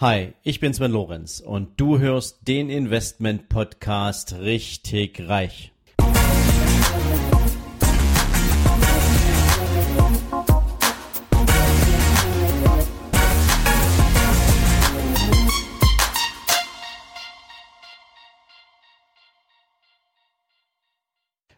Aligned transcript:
Hi, 0.00 0.32
ich 0.42 0.60
bin 0.60 0.72
Sven 0.72 0.92
Lorenz 0.92 1.40
und 1.40 1.78
du 1.78 1.98
hörst 1.98 2.48
den 2.48 2.70
Investment 2.70 3.50
Podcast 3.50 4.32
richtig 4.40 5.28
reich. 5.28 5.74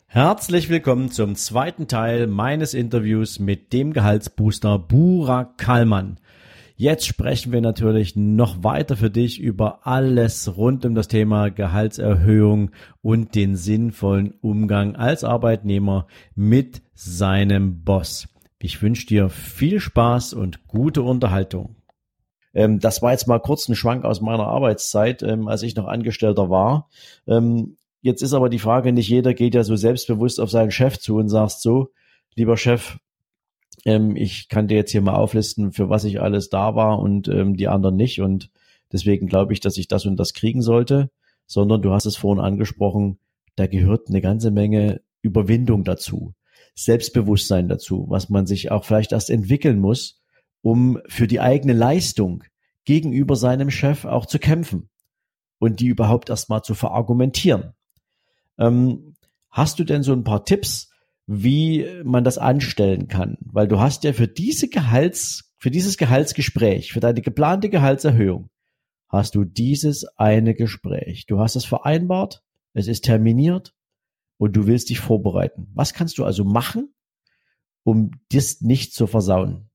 Herzlich 0.09 0.69
willkommen 0.69 1.13
zum 1.13 1.37
zweiten 1.37 1.87
Teil 1.87 2.27
meines 2.27 2.75
Interviews 2.75 3.39
mit 3.39 3.73
dem 3.73 3.93
Gehaltsbooster 3.93 4.81
Burak 4.81 5.59
Kalman. 5.59 6.19
Jetzt 6.77 7.07
sprechen 7.07 7.53
wir 7.53 7.61
natürlich 7.61 8.17
noch 8.17 8.65
weiter 8.65 8.97
für 8.97 9.11
dich 9.11 9.41
über 9.41 9.87
alles 9.87 10.57
rund 10.57 10.85
um 10.85 10.95
das 10.95 11.09
Thema 11.09 11.51
Gehaltserhöhung 11.51 12.71
und 13.03 13.35
den 13.35 13.57
sinnvollen 13.57 14.35
Umgang 14.41 14.97
als 14.97 15.25
Arbeitnehmer 15.25 16.07
mit 16.35 16.83
seinem 16.95 17.85
Boss. 17.85 18.29
Ich 18.59 18.81
wünsche 18.81 19.07
dir 19.07 19.29
viel 19.29 19.81
Spaß 19.81 20.35
und 20.35 20.67
gute 20.67 21.03
Unterhaltung. 21.03 21.77
Ähm, 22.55 22.81
das 22.81 23.03
war 23.03 23.13
jetzt 23.13 23.27
mal 23.27 23.41
kurz 23.41 23.69
ein 23.69 23.75
Schwank 23.75 24.05
aus 24.05 24.21
meiner 24.21 24.47
Arbeitszeit, 24.47 25.23
ähm, 25.23 25.49
als 25.49 25.63
ich 25.63 25.77
noch 25.77 25.87
Angestellter 25.87 26.51
war. 26.51 26.89
Ähm, 27.27 27.77
jetzt 28.01 28.23
ist 28.23 28.35
aber 28.35 28.49
die 28.49 28.59
Frage, 28.59 28.93
nicht 28.93 29.09
jeder 29.09 29.35
geht 29.35 29.55
ja 29.55 29.65
so 29.65 29.77
selbstbewusst 29.77 30.41
auf 30.41 30.51
seinen 30.51 30.71
Chef 30.71 30.99
zu 30.99 31.17
und 31.17 31.29
sagt 31.29 31.61
so, 31.61 31.91
lieber 32.35 32.57
Chef, 32.57 32.99
ähm, 33.85 34.17
ich 34.17 34.49
kann 34.49 34.69
dir 34.69 34.77
jetzt 34.77 34.93
hier 34.93 35.03
mal 35.03 35.15
auflisten, 35.15 35.73
für 35.73 35.89
was 35.89 36.05
ich 36.05 36.21
alles 36.21 36.49
da 36.49 36.75
war 36.75 36.99
und 36.99 37.29
ähm, 37.29 37.57
die 37.57 37.69
anderen 37.69 37.97
nicht. 37.97 38.21
Und 38.21 38.51
deswegen 38.93 39.27
glaube 39.27 39.53
ich, 39.53 39.61
dass 39.61 39.77
ich 39.77 39.89
das 39.89 40.07
und 40.07 40.17
das 40.17 40.35
kriegen 40.35 40.63
sollte. 40.63 41.11
Sondern 41.47 41.83
du 41.83 41.93
hast 41.93 42.07
es 42.07 42.17
vorhin 42.17 42.43
angesprochen, 42.43 43.19
da 43.57 43.67
gehört 43.67 44.09
eine 44.09 44.21
ganze 44.21 44.51
Menge 44.51 45.03
Überwindung 45.21 45.85
dazu, 45.85 46.35
Selbstbewusstsein 46.75 47.69
dazu, 47.69 48.07
was 48.09 48.29
man 48.29 48.47
sich 48.47 48.71
auch 48.71 48.85
vielleicht 48.85 49.13
erst 49.13 49.29
entwickeln 49.29 49.79
muss, 49.79 50.23
um 50.63 50.99
für 51.07 51.27
die 51.27 51.41
eigene 51.41 51.75
Leistung 51.75 52.45
gegenüber 52.85 53.37
seinem 53.37 53.71
Chef 53.71 54.05
auch 54.05 54.27
zu 54.27 54.39
kämpfen 54.39 54.89
und 55.59 55.81
die 55.81 55.87
überhaupt 55.87 56.31
erst 56.31 56.49
mal 56.49 56.63
zu 56.63 56.75
verargumentieren. 56.75 57.75
Ähm, 58.59 59.15
hast 59.51 59.79
du 59.79 59.85
denn 59.85 60.03
so 60.03 60.13
ein 60.13 60.25
paar 60.25 60.45
Tipps, 60.45 60.92
wie 61.27 61.87
man 62.05 62.25
das 62.25 62.39
anstellen 62.39 63.09
kann. 63.09 63.39
Weil 63.41 63.69
du 63.69 63.81
hast 63.81 64.05
ja 64.05 64.13
für 64.13 64.29
diese 64.29 64.69
Gehalts, 64.69 65.55
für 65.59 65.71
dieses 65.71 65.97
Gehaltsgespräch, 65.97 66.93
für 66.93 67.01
deine 67.01 67.23
geplante 67.23 67.69
Gehaltserhöhung, 67.69 68.51
hast 69.09 69.35
du 69.35 69.45
dieses 69.45 70.07
eine 70.17 70.55
Gespräch. 70.55 71.27
Du 71.27 71.39
hast 71.39 71.57
es 71.57 71.65
vereinbart, 71.65 72.43
es 72.73 72.89
ist 72.89 73.05
terminiert 73.05 73.75
und 74.39 74.57
du 74.57 74.67
willst 74.67 74.91
dich 74.91 75.01
vorbereiten. 75.01 75.69
Was 75.75 75.95
kannst 75.95 76.19
du 76.19 76.25
also 76.25 76.45
machen, 76.45 76.95
um 77.85 78.11
das 78.31 78.61
nicht 78.61 78.95
zu 78.95 79.07
versauen? 79.07 79.71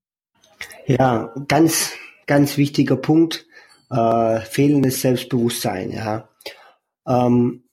Ja, 0.86 1.32
ganz, 1.46 1.92
ganz 2.26 2.56
wichtiger 2.56 2.96
Punkt, 2.96 3.46
äh, 3.90 4.40
fehlendes 4.40 5.00
Selbstbewusstsein, 5.00 5.92
ja. 5.92 6.28
Ähm, 7.06 7.64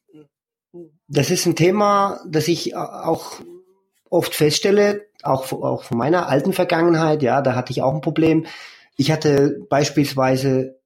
das 1.07 1.31
ist 1.31 1.45
ein 1.45 1.55
Thema, 1.55 2.19
das 2.27 2.47
ich 2.47 2.75
auch 2.75 3.41
oft 4.09 4.35
feststelle, 4.35 5.07
auch, 5.23 5.51
auch 5.51 5.83
von 5.83 5.97
meiner 5.97 6.27
alten 6.27 6.53
Vergangenheit, 6.53 7.21
ja, 7.23 7.41
da 7.41 7.55
hatte 7.55 7.71
ich 7.71 7.81
auch 7.81 7.93
ein 7.93 8.01
Problem. 8.01 8.45
Ich 8.95 9.11
hatte 9.11 9.59
beispielsweise 9.69 10.79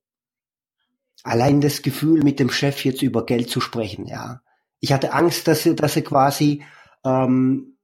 allein 1.24 1.62
das 1.62 1.82
Gefühl, 1.82 2.24
mit 2.24 2.40
dem 2.40 2.50
Chef 2.50 2.84
jetzt 2.86 3.02
über 3.02 3.26
Geld 3.26 3.50
zu 3.50 3.62
sprechen, 3.62 4.06
ja. 4.06 4.42
Ich 4.80 4.94
hatte 4.94 5.14
Angst, 5.14 5.48
dass 5.48 5.66
er, 5.66 5.74
dass 5.74 5.96
er 5.98 6.04
quasi 6.04 6.64
ähm, 7.04 7.78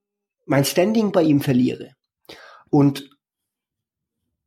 mein 0.45 0.64
Standing 0.64 1.11
bei 1.11 1.23
ihm 1.23 1.42
verliere. 1.42 1.92
Und 2.70 3.10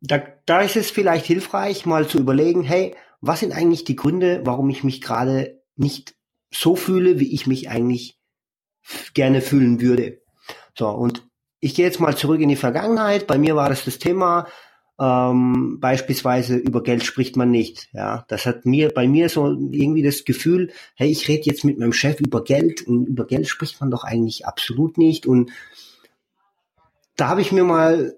da, 0.00 0.22
da 0.46 0.60
ist 0.62 0.76
es 0.76 0.90
vielleicht 0.90 1.26
hilfreich, 1.26 1.84
mal 1.84 2.08
zu 2.08 2.18
überlegen, 2.18 2.62
hey, 2.62 2.94
was 3.20 3.40
sind 3.40 3.52
eigentlich 3.52 3.84
die 3.84 3.96
Gründe, 3.96 4.42
warum 4.44 4.70
ich 4.70 4.84
mich 4.84 5.00
gerade 5.00 5.62
nicht 5.76 6.14
so 6.50 6.76
fühle, 6.76 7.18
wie 7.20 7.34
ich 7.34 7.46
mich 7.46 7.68
eigentlich 7.68 8.18
gerne 9.12 9.42
fühlen 9.42 9.80
würde. 9.80 10.22
So, 10.78 10.88
und 10.88 11.26
ich 11.60 11.74
gehe 11.74 11.84
jetzt 11.84 11.98
mal 11.98 12.16
zurück 12.16 12.40
in 12.40 12.48
die 12.48 12.56
Vergangenheit. 12.56 13.26
Bei 13.26 13.36
mir 13.36 13.56
war 13.56 13.68
das 13.68 13.84
das 13.84 13.98
Thema, 13.98 14.46
ähm, 15.00 15.78
beispielsweise 15.80 16.56
über 16.56 16.82
Geld 16.82 17.04
spricht 17.04 17.36
man 17.36 17.50
nicht. 17.50 17.88
Ja, 17.92 18.24
das 18.28 18.46
hat 18.46 18.64
mir 18.64 18.90
bei 18.90 19.08
mir 19.08 19.28
so 19.28 19.46
irgendwie 19.48 20.02
das 20.02 20.24
Gefühl, 20.24 20.70
hey, 20.94 21.08
ich 21.10 21.28
rede 21.28 21.46
jetzt 21.46 21.64
mit 21.64 21.78
meinem 21.78 21.92
Chef 21.92 22.20
über 22.20 22.44
Geld 22.44 22.86
und 22.86 23.06
über 23.06 23.26
Geld 23.26 23.48
spricht 23.48 23.80
man 23.80 23.90
doch 23.90 24.04
eigentlich 24.04 24.46
absolut 24.46 24.98
nicht. 24.98 25.26
Und 25.26 25.50
da 27.16 27.28
habe 27.28 27.40
ich 27.40 27.50
mir 27.50 27.64
mal 27.64 28.16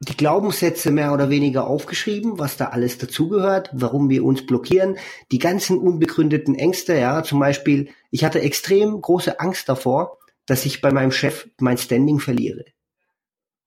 die 0.00 0.16
Glaubenssätze 0.16 0.90
mehr 0.90 1.12
oder 1.12 1.30
weniger 1.30 1.68
aufgeschrieben, 1.68 2.40
was 2.40 2.56
da 2.56 2.66
alles 2.66 2.98
dazugehört, 2.98 3.70
warum 3.72 4.10
wir 4.10 4.24
uns 4.24 4.44
blockieren, 4.44 4.98
die 5.30 5.38
ganzen 5.38 5.78
unbegründeten 5.78 6.56
Ängste, 6.56 6.98
ja, 6.98 7.22
zum 7.22 7.38
Beispiel, 7.38 7.90
ich 8.10 8.24
hatte 8.24 8.40
extrem 8.40 9.00
große 9.00 9.38
Angst 9.38 9.68
davor, 9.68 10.18
dass 10.46 10.66
ich 10.66 10.80
bei 10.80 10.92
meinem 10.92 11.12
Chef 11.12 11.48
mein 11.58 11.78
Standing 11.78 12.20
verliere. 12.20 12.64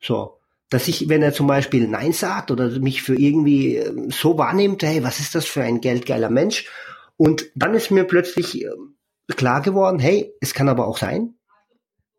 So. 0.02 0.40
Dass 0.69 0.88
ich, 0.88 1.09
wenn 1.09 1.22
er 1.22 1.31
zum 1.31 1.47
Beispiel 1.47 1.88
Nein 1.88 2.12
sagt 2.12 2.50
oder 2.50 2.80
mich 2.80 3.03
für 3.03 3.16
irgendwie 3.16 3.78
ähm, 3.78 4.09
so 4.09 4.38
wahrnimmt, 4.38 4.81
hey, 4.84 5.03
was 5.03 5.19
ist 5.19 5.35
das 5.35 5.46
für 5.46 5.62
ein 5.62 5.80
geldgeiler 5.80 6.30
Mensch? 6.30 6.68
Und 7.18 7.46
dann 7.56 7.75
ist 7.75 7.91
mir 7.91 8.03
plötzlich 8.03 8.64
ähm, 8.64 8.97
klar 9.35 9.62
geworden, 9.62 10.00
hey, 10.00 10.34
es 10.41 10.53
kann 10.53 10.68
aber 10.68 10.88
auch 10.88 10.97
sein, 10.97 11.35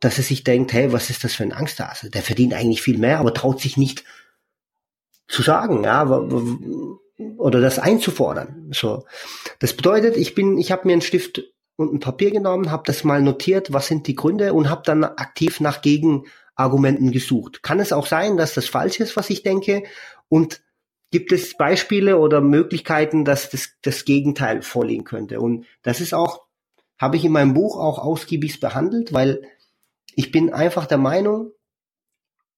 dass 0.01 0.19
er 0.19 0.25
sich 0.25 0.45
denkt, 0.45 0.73
hey, 0.73 0.93
was 0.93 1.11
ist 1.11 1.25
das 1.25 1.35
für 1.35 1.43
ein 1.43 1.53
Angsthase? 1.53 2.11
Der 2.11 2.23
verdient 2.23 2.55
eigentlich 2.55 2.83
viel 2.83 2.99
mehr, 2.99 3.19
aber 3.19 3.35
traut 3.35 3.61
sich 3.61 3.77
nicht 3.77 4.05
zu 5.27 5.43
sagen, 5.43 5.83
ja, 5.83 6.05
oder 7.37 7.61
das 7.61 7.79
einzufordern. 7.79 8.71
So, 8.73 9.07
das 9.59 9.75
bedeutet, 9.75 10.17
ich 10.17 10.35
bin, 10.35 10.59
ich 10.59 10.71
habe 10.71 10.87
mir 10.87 10.93
einen 10.93 11.03
Stift 11.03 11.43
und 11.77 11.93
ein 11.93 12.01
Papier 12.01 12.31
genommen, 12.31 12.71
habe 12.71 12.83
das 12.87 13.05
mal 13.05 13.23
notiert, 13.23 13.73
was 13.73 13.87
sind 13.87 14.07
die 14.07 14.15
Gründe 14.15 14.55
und 14.55 14.71
habe 14.71 14.83
dann 14.85 15.05
aktiv 15.05 15.61
nach 15.61 15.83
Gegenargumenten 15.83 17.13
gesucht. 17.13 17.63
Kann 17.63 17.81
es 17.81 17.93
auch 17.93 18.07
sein, 18.07 18.37
dass 18.37 18.55
das 18.55 18.67
falsch 18.67 18.99
ist, 19.01 19.17
was 19.17 19.31
ich 19.31 19.43
denke? 19.43 19.85
Und 20.29 20.63
gibt 21.11 21.33
es 21.33 21.57
Beispiele 21.57 22.19
oder 22.19 22.41
Möglichkeiten, 22.41 23.25
dass 23.25 23.51
das, 23.51 23.71
das 23.83 24.05
Gegenteil 24.05 24.63
vorliegen 24.63 25.05
könnte? 25.05 25.41
Und 25.41 25.67
das 25.83 26.01
ist 26.01 26.15
auch, 26.15 26.47
habe 26.99 27.17
ich 27.17 27.25
in 27.25 27.33
meinem 27.33 27.55
Buch 27.55 27.79
auch 27.79 27.99
ausgiebig 27.99 28.59
behandelt, 28.59 29.13
weil 29.13 29.43
ich 30.15 30.33
bin 30.33 30.53
einfach 30.53 30.87
der 30.87 30.99
Meinung, 30.99 31.53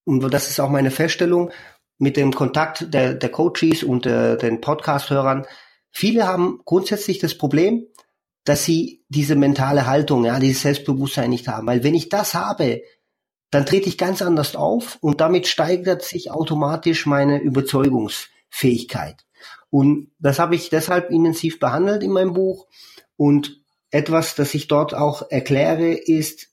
und 0.04 0.20
das 0.32 0.48
ist 0.48 0.60
auch 0.60 0.70
meine 0.70 0.92
Feststellung, 0.92 1.50
mit 1.98 2.16
dem 2.16 2.32
Kontakt 2.32 2.94
der, 2.94 3.14
der 3.14 3.30
Coaches 3.30 3.82
und 3.82 4.06
äh, 4.06 4.38
den 4.38 4.60
Podcast-Hörern, 4.60 5.44
viele 5.90 6.28
haben 6.28 6.60
grundsätzlich 6.64 7.18
das 7.18 7.36
Problem, 7.36 7.87
dass 8.48 8.64
sie 8.64 9.04
diese 9.10 9.36
mentale 9.36 9.86
Haltung, 9.86 10.24
ja, 10.24 10.40
dieses 10.40 10.62
Selbstbewusstsein 10.62 11.28
nicht 11.28 11.48
haben. 11.48 11.66
Weil 11.66 11.84
wenn 11.84 11.94
ich 11.94 12.08
das 12.08 12.32
habe, 12.32 12.80
dann 13.50 13.66
trete 13.66 13.90
ich 13.90 13.98
ganz 13.98 14.22
anders 14.22 14.56
auf 14.56 14.96
und 15.02 15.20
damit 15.20 15.46
steigert 15.46 16.02
sich 16.02 16.30
automatisch 16.30 17.04
meine 17.04 17.42
Überzeugungsfähigkeit. 17.42 19.26
Und 19.68 20.12
das 20.18 20.38
habe 20.38 20.54
ich 20.54 20.70
deshalb 20.70 21.10
intensiv 21.10 21.60
behandelt 21.60 22.02
in 22.02 22.10
meinem 22.10 22.32
Buch. 22.32 22.66
Und 23.16 23.60
etwas, 23.90 24.34
das 24.34 24.54
ich 24.54 24.66
dort 24.66 24.94
auch 24.94 25.30
erkläre, 25.30 25.92
ist, 25.92 26.48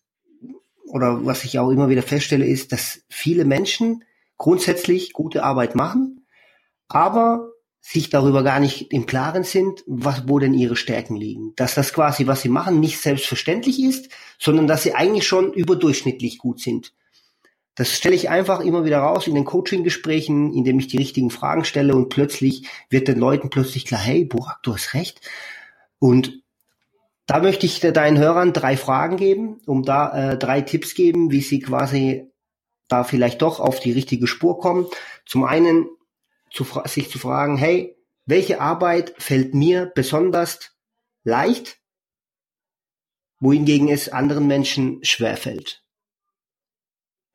oder 0.88 1.26
was 1.26 1.46
ich 1.46 1.60
auch 1.60 1.70
immer 1.70 1.88
wieder 1.88 2.04
feststelle, 2.04 2.46
ist, 2.46 2.74
dass 2.74 3.04
viele 3.08 3.46
Menschen 3.46 4.04
grundsätzlich 4.38 5.14
gute 5.14 5.46
Arbeit 5.46 5.76
machen, 5.76 6.28
aber 6.90 7.52
sich 7.88 8.10
darüber 8.10 8.42
gar 8.42 8.60
nicht 8.60 8.92
im 8.92 9.06
Klaren 9.06 9.44
sind, 9.44 9.84
was, 9.86 10.28
wo 10.28 10.40
denn 10.40 10.56
ihre 10.56 10.76
Stärken 10.76 11.16
liegen. 11.16 11.54
Dass 11.56 11.76
das 11.76 11.94
quasi, 11.94 12.26
was 12.26 12.42
sie 12.42 12.50
machen, 12.50 12.80
nicht 12.80 13.00
selbstverständlich 13.00 13.80
ist, 13.80 14.10
sondern 14.40 14.66
dass 14.66 14.82
sie 14.82 14.96
eigentlich 14.96 15.28
schon 15.28 15.54
überdurchschnittlich 15.54 16.40
gut 16.40 16.60
sind. 16.60 16.94
Das 17.76 17.92
stelle 17.92 18.16
ich 18.16 18.28
einfach 18.28 18.62
immer 18.62 18.86
wieder 18.86 19.00
raus 19.00 19.28
in 19.28 19.36
den 19.36 19.46
Coaching-Gesprächen, 19.46 20.52
indem 20.52 20.80
ich 20.80 20.88
die 20.88 20.98
richtigen 20.98 21.30
Fragen 21.30 21.64
stelle 21.64 21.96
und 21.96 22.10
plötzlich 22.10 22.68
wird 22.90 23.08
den 23.08 23.20
Leuten 23.20 23.52
plötzlich 23.52 23.86
klar, 23.86 24.02
hey, 24.02 24.26
Burak, 24.26 24.64
du 24.64 24.74
hast 24.74 24.96
recht. 24.96 25.22
Und 26.00 26.42
da 27.28 27.40
möchte 27.40 27.68
ich 27.68 27.82
deinen 27.82 28.18
Hörern 28.18 28.52
drei 28.52 28.78
Fragen 28.78 29.18
geben, 29.18 29.62
um 29.68 29.84
da 29.84 30.32
äh, 30.32 30.38
drei 30.40 30.62
Tipps 30.62 30.96
geben, 30.96 31.30
wie 31.30 31.42
sie 31.42 31.60
quasi 31.60 32.32
da 32.88 33.04
vielleicht 33.04 33.44
doch 33.44 33.60
auf 33.60 33.80
die 33.80 33.92
richtige 33.92 34.26
Spur 34.26 34.60
kommen. 34.60 34.88
Zum 35.28 35.44
einen 35.44 35.88
zu, 36.56 36.66
sich 36.86 37.10
zu 37.12 37.20
fragen, 37.20 37.58
hey, 37.58 37.96
welche 38.26 38.60
Arbeit 38.60 39.14
fällt 39.18 39.54
mir 39.54 39.92
besonders 39.94 40.72
leicht, 41.24 41.78
wohingegen 43.40 43.90
es 43.90 44.10
anderen 44.10 44.48
Menschen 44.48 45.04
schwerfällt? 45.04 45.84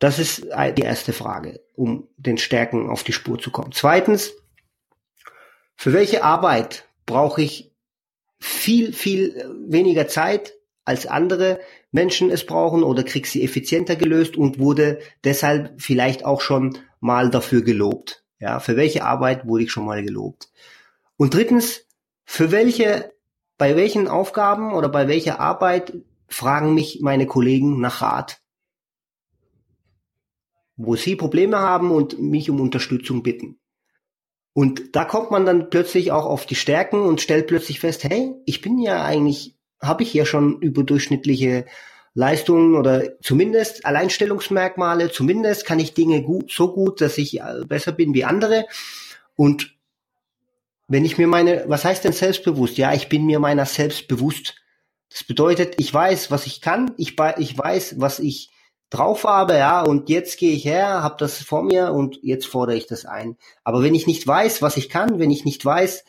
Das 0.01 0.19
ist 0.19 0.47
die 0.47 0.83
erste 0.83 1.13
Frage, 1.13 1.61
um 1.75 2.09
den 2.17 2.39
Stärken 2.39 2.89
auf 2.89 3.05
die 3.05 3.13
Spur 3.13 3.39
zu 3.39 3.51
kommen. 3.51 3.73
Zweitens, 3.73 4.33
für 5.77 5.93
welche 5.93 6.25
Arbeit 6.25 6.89
brauche 7.05 7.43
ich 7.43 7.71
viel, 8.39 8.95
viel 8.95 9.35
weniger 9.69 10.09
Zeit 10.09 10.55
als 10.87 11.07
andere 11.07 11.61
Menschen 11.93 12.31
es 12.31 12.47
brauchen 12.47 12.83
oder 12.83 13.05
krieg 13.05 13.27
sie 13.27 13.45
effizienter 13.45 13.97
gelöst 13.97 14.37
und 14.37 14.59
wurde 14.59 15.01
deshalb 15.23 15.81
vielleicht 15.81 16.25
auch 16.25 16.41
schon 16.41 16.79
mal 17.01 17.31
dafür 17.31 17.63
gelobt. 17.63 18.20
Ja, 18.41 18.59
für 18.59 18.77
welche 18.77 19.05
Arbeit 19.05 19.47
wurde 19.47 19.65
ich 19.65 19.71
schon 19.71 19.85
mal 19.85 20.03
gelobt? 20.03 20.51
Und 21.17 21.35
drittens, 21.35 21.87
für 22.25 22.51
welche, 22.51 23.13
bei 23.59 23.77
welchen 23.77 24.09
Aufgaben 24.09 24.73
oder 24.73 24.89
bei 24.89 25.07
welcher 25.09 25.39
Arbeit 25.39 25.93
fragen 26.29 26.75
mich 26.75 27.01
meine 27.03 27.27
Kollegen 27.27 27.81
nach 27.81 28.01
Rat? 28.01 28.41
Wo 30.77 30.97
sie 30.97 31.17
Probleme 31.17 31.59
haben 31.59 31.91
und 31.91 32.19
mich 32.19 32.49
um 32.49 32.61
Unterstützung 32.61 33.23
bitten. 33.23 33.61
Und 34.55 34.97
da 34.97 35.05
kommt 35.05 35.31
man 35.31 35.45
dann 35.45 35.69
plötzlich 35.69 36.11
auch 36.11 36.25
auf 36.25 36.47
die 36.47 36.55
Stärken 36.55 37.03
und 37.03 37.21
stellt 37.21 37.47
plötzlich 37.47 37.81
fest, 37.81 38.05
hey, 38.05 38.35
ich 38.47 38.63
bin 38.63 38.79
ja 38.79 39.05
eigentlich, 39.05 39.59
habe 39.83 40.03
ich 40.03 40.15
ja 40.15 40.25
schon 40.25 40.61
überdurchschnittliche 40.61 41.67
Leistungen 42.15 42.75
oder 42.75 43.21
zumindest 43.21 43.87
Alleinstellungsmerkmale, 43.87 45.13
zumindest 45.13 45.65
kann 45.65 45.79
ich 45.79 45.95
Dinge 45.95 46.23
gut, 46.23 46.51
so 46.51 46.73
gut, 46.73 47.01
dass 47.01 47.19
ich 47.19 47.41
äh, 47.41 47.65
besser 47.67 47.93
bin 47.93 48.15
wie 48.15 48.25
andere. 48.25 48.67
Und 49.37 49.75
wenn 50.89 51.05
ich 51.05 51.19
mir 51.19 51.29
meine, 51.29 51.65
was 51.69 51.85
heißt 51.85 52.05
denn 52.05 52.13
selbstbewusst? 52.13 52.77
Ja, 52.77 52.93
ich 52.93 53.09
bin 53.09 53.25
mir 53.25 53.39
meiner 53.39 53.65
selbst 53.65 54.09
bewusst. 54.09 54.57
Das 55.09 55.23
bedeutet, 55.23 55.75
ich 55.79 55.93
weiß, 55.93 56.31
was 56.31 56.47
ich 56.47 56.61
kann, 56.61 56.93
ich, 56.97 57.17
ich 57.39 57.59
weiß, 57.59 58.01
was 58.01 58.19
ich 58.19 58.51
drauf 58.91 59.23
habe, 59.23 59.55
ja, 59.55 59.83
und 59.83 60.09
jetzt 60.09 60.37
gehe 60.39 60.53
ich 60.53 60.65
her, 60.65 61.03
habe 61.05 61.15
das 61.19 61.43
vor 61.43 61.63
mir 61.63 61.93
und 61.93 62.19
jetzt 62.23 62.47
fordere 62.47 62.77
ich 62.77 62.87
das 62.87 63.07
ein. 63.07 63.37
Aber 63.63 63.85
wenn 63.85 63.95
ich 63.95 64.09
nicht 64.09 64.27
weiß, 64.27 64.63
was 64.63 64.77
ich 64.77 64.89
kann, 64.89 65.21
wenn 65.21 65.31
ich 65.31 65.45
nicht 65.45 65.65
weiß, 65.65 66.05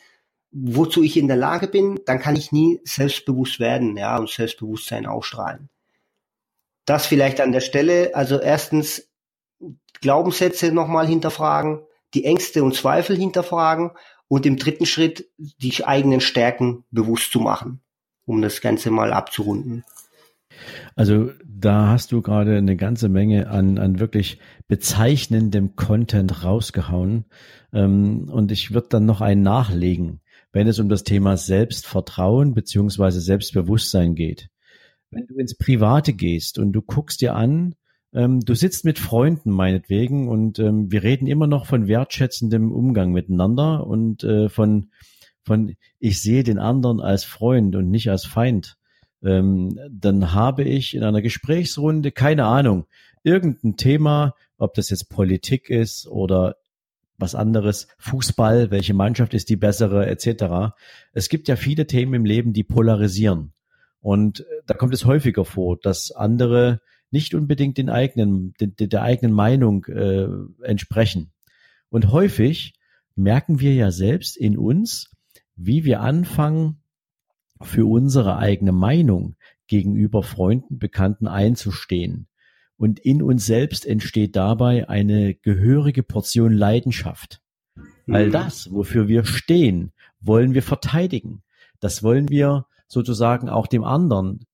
wozu 0.50 1.02
ich 1.02 1.16
in 1.16 1.28
der 1.28 1.36
Lage 1.36 1.68
bin, 1.68 2.00
dann 2.06 2.18
kann 2.18 2.36
ich 2.36 2.50
nie 2.50 2.80
selbstbewusst 2.84 3.60
werden, 3.60 3.96
ja, 3.96 4.18
und 4.18 4.28
Selbstbewusstsein 4.28 5.06
ausstrahlen. 5.06 5.70
Das 6.84 7.06
vielleicht 7.06 7.40
an 7.40 7.52
der 7.52 7.60
Stelle, 7.60 8.14
also 8.14 8.40
erstens 8.40 9.08
Glaubenssätze 10.00 10.72
nochmal 10.72 11.06
hinterfragen, 11.06 11.80
die 12.14 12.24
Ängste 12.24 12.64
und 12.64 12.74
Zweifel 12.74 13.16
hinterfragen 13.16 13.92
und 14.28 14.46
im 14.46 14.56
dritten 14.56 14.86
Schritt 14.86 15.28
die 15.38 15.84
eigenen 15.84 16.20
Stärken 16.20 16.84
bewusst 16.90 17.32
zu 17.32 17.40
machen, 17.40 17.80
um 18.24 18.42
das 18.42 18.60
Ganze 18.60 18.90
mal 18.90 19.12
abzurunden. 19.12 19.84
Also 20.96 21.30
da 21.44 21.88
hast 21.88 22.12
du 22.12 22.20
gerade 22.20 22.56
eine 22.56 22.76
ganze 22.76 23.08
Menge 23.08 23.48
an, 23.48 23.78
an 23.78 24.00
wirklich 24.00 24.38
bezeichnendem 24.68 25.76
Content 25.76 26.44
rausgehauen. 26.44 27.24
Ähm, 27.72 28.28
und 28.30 28.52
ich 28.52 28.74
würde 28.74 28.88
dann 28.90 29.06
noch 29.06 29.20
einen 29.20 29.42
nachlegen, 29.42 30.20
wenn 30.52 30.68
es 30.68 30.78
um 30.78 30.88
das 30.88 31.04
Thema 31.04 31.36
Selbstvertrauen 31.36 32.54
beziehungsweise 32.54 33.20
Selbstbewusstsein 33.20 34.14
geht. 34.14 34.50
Wenn 35.12 35.26
du 35.26 35.36
ins 35.36 35.54
Private 35.56 36.12
gehst 36.12 36.58
und 36.58 36.72
du 36.72 36.82
guckst 36.82 37.20
dir 37.20 37.34
an, 37.34 37.74
ähm, 38.12 38.40
du 38.40 38.54
sitzt 38.54 38.84
mit 38.84 38.98
Freunden 38.98 39.50
meinetwegen 39.50 40.28
und 40.28 40.58
ähm, 40.58 40.90
wir 40.90 41.02
reden 41.02 41.26
immer 41.26 41.46
noch 41.46 41.66
von 41.66 41.86
wertschätzendem 41.86 42.72
Umgang 42.72 43.12
miteinander 43.12 43.86
und 43.86 44.24
äh, 44.24 44.48
von, 44.48 44.90
von 45.44 45.76
ich 45.98 46.20
sehe 46.20 46.42
den 46.42 46.58
anderen 46.58 47.00
als 47.00 47.24
Freund 47.24 47.76
und 47.76 47.90
nicht 47.90 48.10
als 48.10 48.24
Feind 48.26 48.76
ähm, 49.22 49.78
dann 49.90 50.32
habe 50.32 50.64
ich 50.64 50.94
in 50.94 51.04
einer 51.04 51.22
Gesprächsrunde, 51.22 52.12
keine 52.12 52.44
Ahnung, 52.44 52.86
irgendein 53.22 53.76
Thema, 53.76 54.34
ob 54.58 54.74
das 54.74 54.90
jetzt 54.90 55.08
Politik 55.08 55.70
ist 55.70 56.06
oder 56.06 56.56
was 57.18 57.34
anderes, 57.34 57.86
Fußball, 57.98 58.70
welche 58.70 58.94
Mannschaft 58.94 59.32
ist 59.34 59.48
die 59.48 59.56
bessere, 59.56 60.06
etc. 60.06 60.74
Es 61.12 61.28
gibt 61.28 61.46
ja 61.46 61.56
viele 61.56 61.86
Themen 61.86 62.14
im 62.14 62.24
Leben, 62.24 62.52
die 62.52 62.64
polarisieren. 62.64 63.52
Und 64.02 64.40
äh, 64.40 64.44
da 64.66 64.74
kommt 64.74 64.92
es 64.92 65.06
häufiger 65.06 65.44
vor, 65.46 65.78
dass 65.80 66.10
andere 66.10 66.80
nicht 67.10 67.34
unbedingt 67.34 67.78
den 67.78 67.88
eigenen, 67.88 68.52
den, 68.60 68.74
der 68.76 69.02
eigenen 69.02 69.34
Meinung 69.34 69.84
äh, 69.86 70.26
entsprechen. 70.62 71.32
Und 71.88 72.10
häufig 72.10 72.74
merken 73.14 73.60
wir 73.60 73.74
ja 73.74 73.90
selbst 73.90 74.36
in 74.36 74.58
uns, 74.58 75.10
wie 75.54 75.84
wir 75.84 76.00
anfangen, 76.00 76.82
für 77.60 77.86
unsere 77.86 78.38
eigene 78.38 78.72
Meinung 78.72 79.36
gegenüber 79.68 80.24
Freunden, 80.24 80.78
Bekannten 80.78 81.28
einzustehen. 81.28 82.26
Und 82.76 82.98
in 82.98 83.22
uns 83.22 83.46
selbst 83.46 83.86
entsteht 83.86 84.34
dabei 84.34 84.88
eine 84.88 85.34
gehörige 85.34 86.02
Portion 86.02 86.52
Leidenschaft. 86.52 87.40
All 88.08 88.26
mhm. 88.26 88.32
das, 88.32 88.72
wofür 88.72 89.06
wir 89.06 89.24
stehen, 89.24 89.92
wollen 90.20 90.54
wir 90.54 90.62
verteidigen. 90.62 91.42
Das 91.78 92.02
wollen 92.02 92.28
wir 92.28 92.66
sozusagen 92.92 93.48
auch 93.48 93.66
dem 93.66 93.84
anderen 93.84 94.44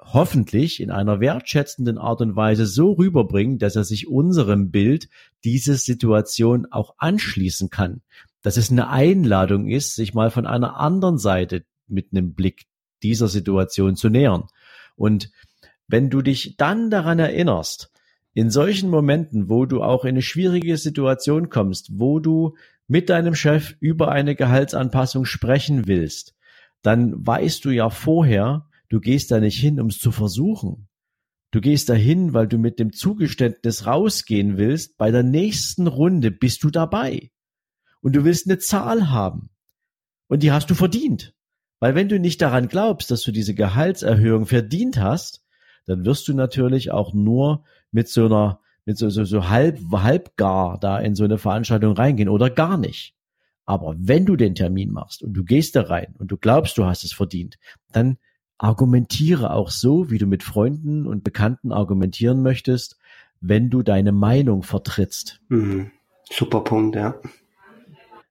hoffentlich 0.00 0.80
in 0.80 0.92
einer 0.92 1.18
wertschätzenden 1.18 1.98
Art 1.98 2.20
und 2.20 2.36
Weise 2.36 2.64
so 2.64 2.92
rüberbringen, 2.92 3.58
dass 3.58 3.74
er 3.74 3.82
sich 3.82 4.08
unserem 4.08 4.70
Bild 4.70 5.08
diese 5.44 5.74
Situation 5.74 6.66
auch 6.70 6.94
anschließen 6.98 7.68
kann. 7.68 8.00
Dass 8.42 8.56
es 8.56 8.70
eine 8.70 8.88
Einladung 8.88 9.66
ist, 9.66 9.96
sich 9.96 10.14
mal 10.14 10.30
von 10.30 10.46
einer 10.46 10.76
anderen 10.78 11.18
Seite 11.18 11.64
mit 11.88 12.12
einem 12.12 12.32
Blick 12.34 12.66
dieser 13.02 13.26
Situation 13.26 13.96
zu 13.96 14.08
nähern. 14.08 14.44
Und 14.94 15.32
wenn 15.88 16.10
du 16.10 16.22
dich 16.22 16.56
dann 16.56 16.90
daran 16.90 17.18
erinnerst, 17.18 17.92
in 18.34 18.50
solchen 18.50 18.88
Momenten, 18.88 19.48
wo 19.48 19.66
du 19.66 19.82
auch 19.82 20.04
in 20.04 20.10
eine 20.10 20.22
schwierige 20.22 20.76
Situation 20.76 21.50
kommst, 21.50 21.98
wo 21.98 22.20
du 22.20 22.54
mit 22.86 23.10
deinem 23.10 23.34
Chef 23.34 23.74
über 23.80 24.12
eine 24.12 24.36
Gehaltsanpassung 24.36 25.24
sprechen 25.24 25.88
willst, 25.88 26.36
dann 26.82 27.26
weißt 27.26 27.64
du 27.64 27.70
ja 27.70 27.90
vorher, 27.90 28.68
du 28.88 29.00
gehst 29.00 29.30
da 29.30 29.40
nicht 29.40 29.58
hin, 29.58 29.80
um 29.80 29.88
es 29.88 29.98
zu 29.98 30.12
versuchen. 30.12 30.88
Du 31.50 31.60
gehst 31.60 31.88
dahin, 31.88 32.32
weil 32.32 32.46
du 32.46 32.58
mit 32.58 32.78
dem 32.78 32.92
Zugeständnis 32.92 33.86
rausgehen 33.86 34.56
willst, 34.56 34.96
bei 34.96 35.10
der 35.10 35.24
nächsten 35.24 35.86
Runde 35.86 36.30
bist 36.30 36.62
du 36.62 36.70
dabei. 36.70 37.30
Und 38.00 38.14
du 38.14 38.24
willst 38.24 38.46
eine 38.46 38.58
Zahl 38.58 39.10
haben. 39.10 39.50
Und 40.28 40.42
die 40.42 40.52
hast 40.52 40.70
du 40.70 40.74
verdient. 40.74 41.34
Weil 41.80 41.94
wenn 41.94 42.08
du 42.08 42.20
nicht 42.20 42.40
daran 42.40 42.68
glaubst, 42.68 43.10
dass 43.10 43.22
du 43.22 43.32
diese 43.32 43.54
Gehaltserhöhung 43.54 44.46
verdient 44.46 44.98
hast, 44.98 45.42
dann 45.86 46.04
wirst 46.04 46.28
du 46.28 46.34
natürlich 46.34 46.92
auch 46.92 47.14
nur 47.14 47.64
mit 47.90 48.08
so 48.08 48.26
einer, 48.26 48.60
mit 48.84 48.96
so, 48.96 49.10
so, 49.10 49.24
so 49.24 49.48
halb, 49.48 49.80
halb 49.92 50.36
gar 50.36 50.78
da 50.78 50.98
in 50.98 51.14
so 51.14 51.24
eine 51.24 51.38
Veranstaltung 51.38 51.94
reingehen 51.94 52.28
oder 52.28 52.48
gar 52.48 52.76
nicht. 52.76 53.16
Aber 53.70 53.94
wenn 54.00 54.26
du 54.26 54.34
den 54.34 54.56
Termin 54.56 54.90
machst 54.90 55.22
und 55.22 55.32
du 55.32 55.44
gehst 55.44 55.76
da 55.76 55.82
rein 55.82 56.16
und 56.18 56.32
du 56.32 56.36
glaubst, 56.36 56.76
du 56.76 56.86
hast 56.86 57.04
es 57.04 57.12
verdient, 57.12 57.56
dann 57.92 58.18
argumentiere 58.58 59.52
auch 59.52 59.70
so, 59.70 60.10
wie 60.10 60.18
du 60.18 60.26
mit 60.26 60.42
Freunden 60.42 61.06
und 61.06 61.22
Bekannten 61.22 61.70
argumentieren 61.70 62.42
möchtest, 62.42 62.98
wenn 63.40 63.70
du 63.70 63.84
deine 63.84 64.10
Meinung 64.10 64.64
vertrittst. 64.64 65.40
Mhm. 65.50 65.92
Super 66.28 66.62
Punkt, 66.64 66.96
ja. 66.96 67.14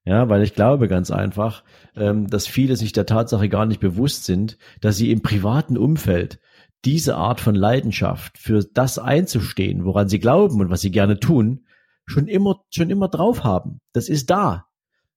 Ja, 0.04 0.28
weil 0.28 0.44
ich 0.44 0.56
glaube 0.56 0.90
ganz 0.90 1.10
einfach, 1.10 1.64
ähm, 1.96 2.28
dass 2.28 2.46
viele 2.46 2.76
sich 2.76 2.92
der 2.92 3.06
Tatsache 3.06 3.48
gar 3.48 3.66
nicht 3.66 3.80
bewusst 3.80 4.26
sind, 4.26 4.58
dass 4.82 4.98
sie 4.98 5.10
im 5.10 5.22
privaten 5.22 5.78
Umfeld 5.78 6.42
diese 6.84 7.16
Art 7.16 7.40
von 7.40 7.56
Leidenschaft 7.56 8.38
für 8.38 8.60
das 8.74 9.00
einzustehen, 9.00 9.86
woran 9.86 10.10
sie 10.10 10.20
glauben 10.20 10.60
und 10.60 10.70
was 10.70 10.82
sie 10.82 10.92
gerne 10.92 11.18
tun, 11.18 11.66
schon 12.06 12.28
immer, 12.28 12.62
schon 12.72 12.90
immer 12.90 13.08
drauf 13.08 13.46
haben. 13.46 13.80
Das 13.94 14.10
ist 14.10 14.30
da. 14.30 14.66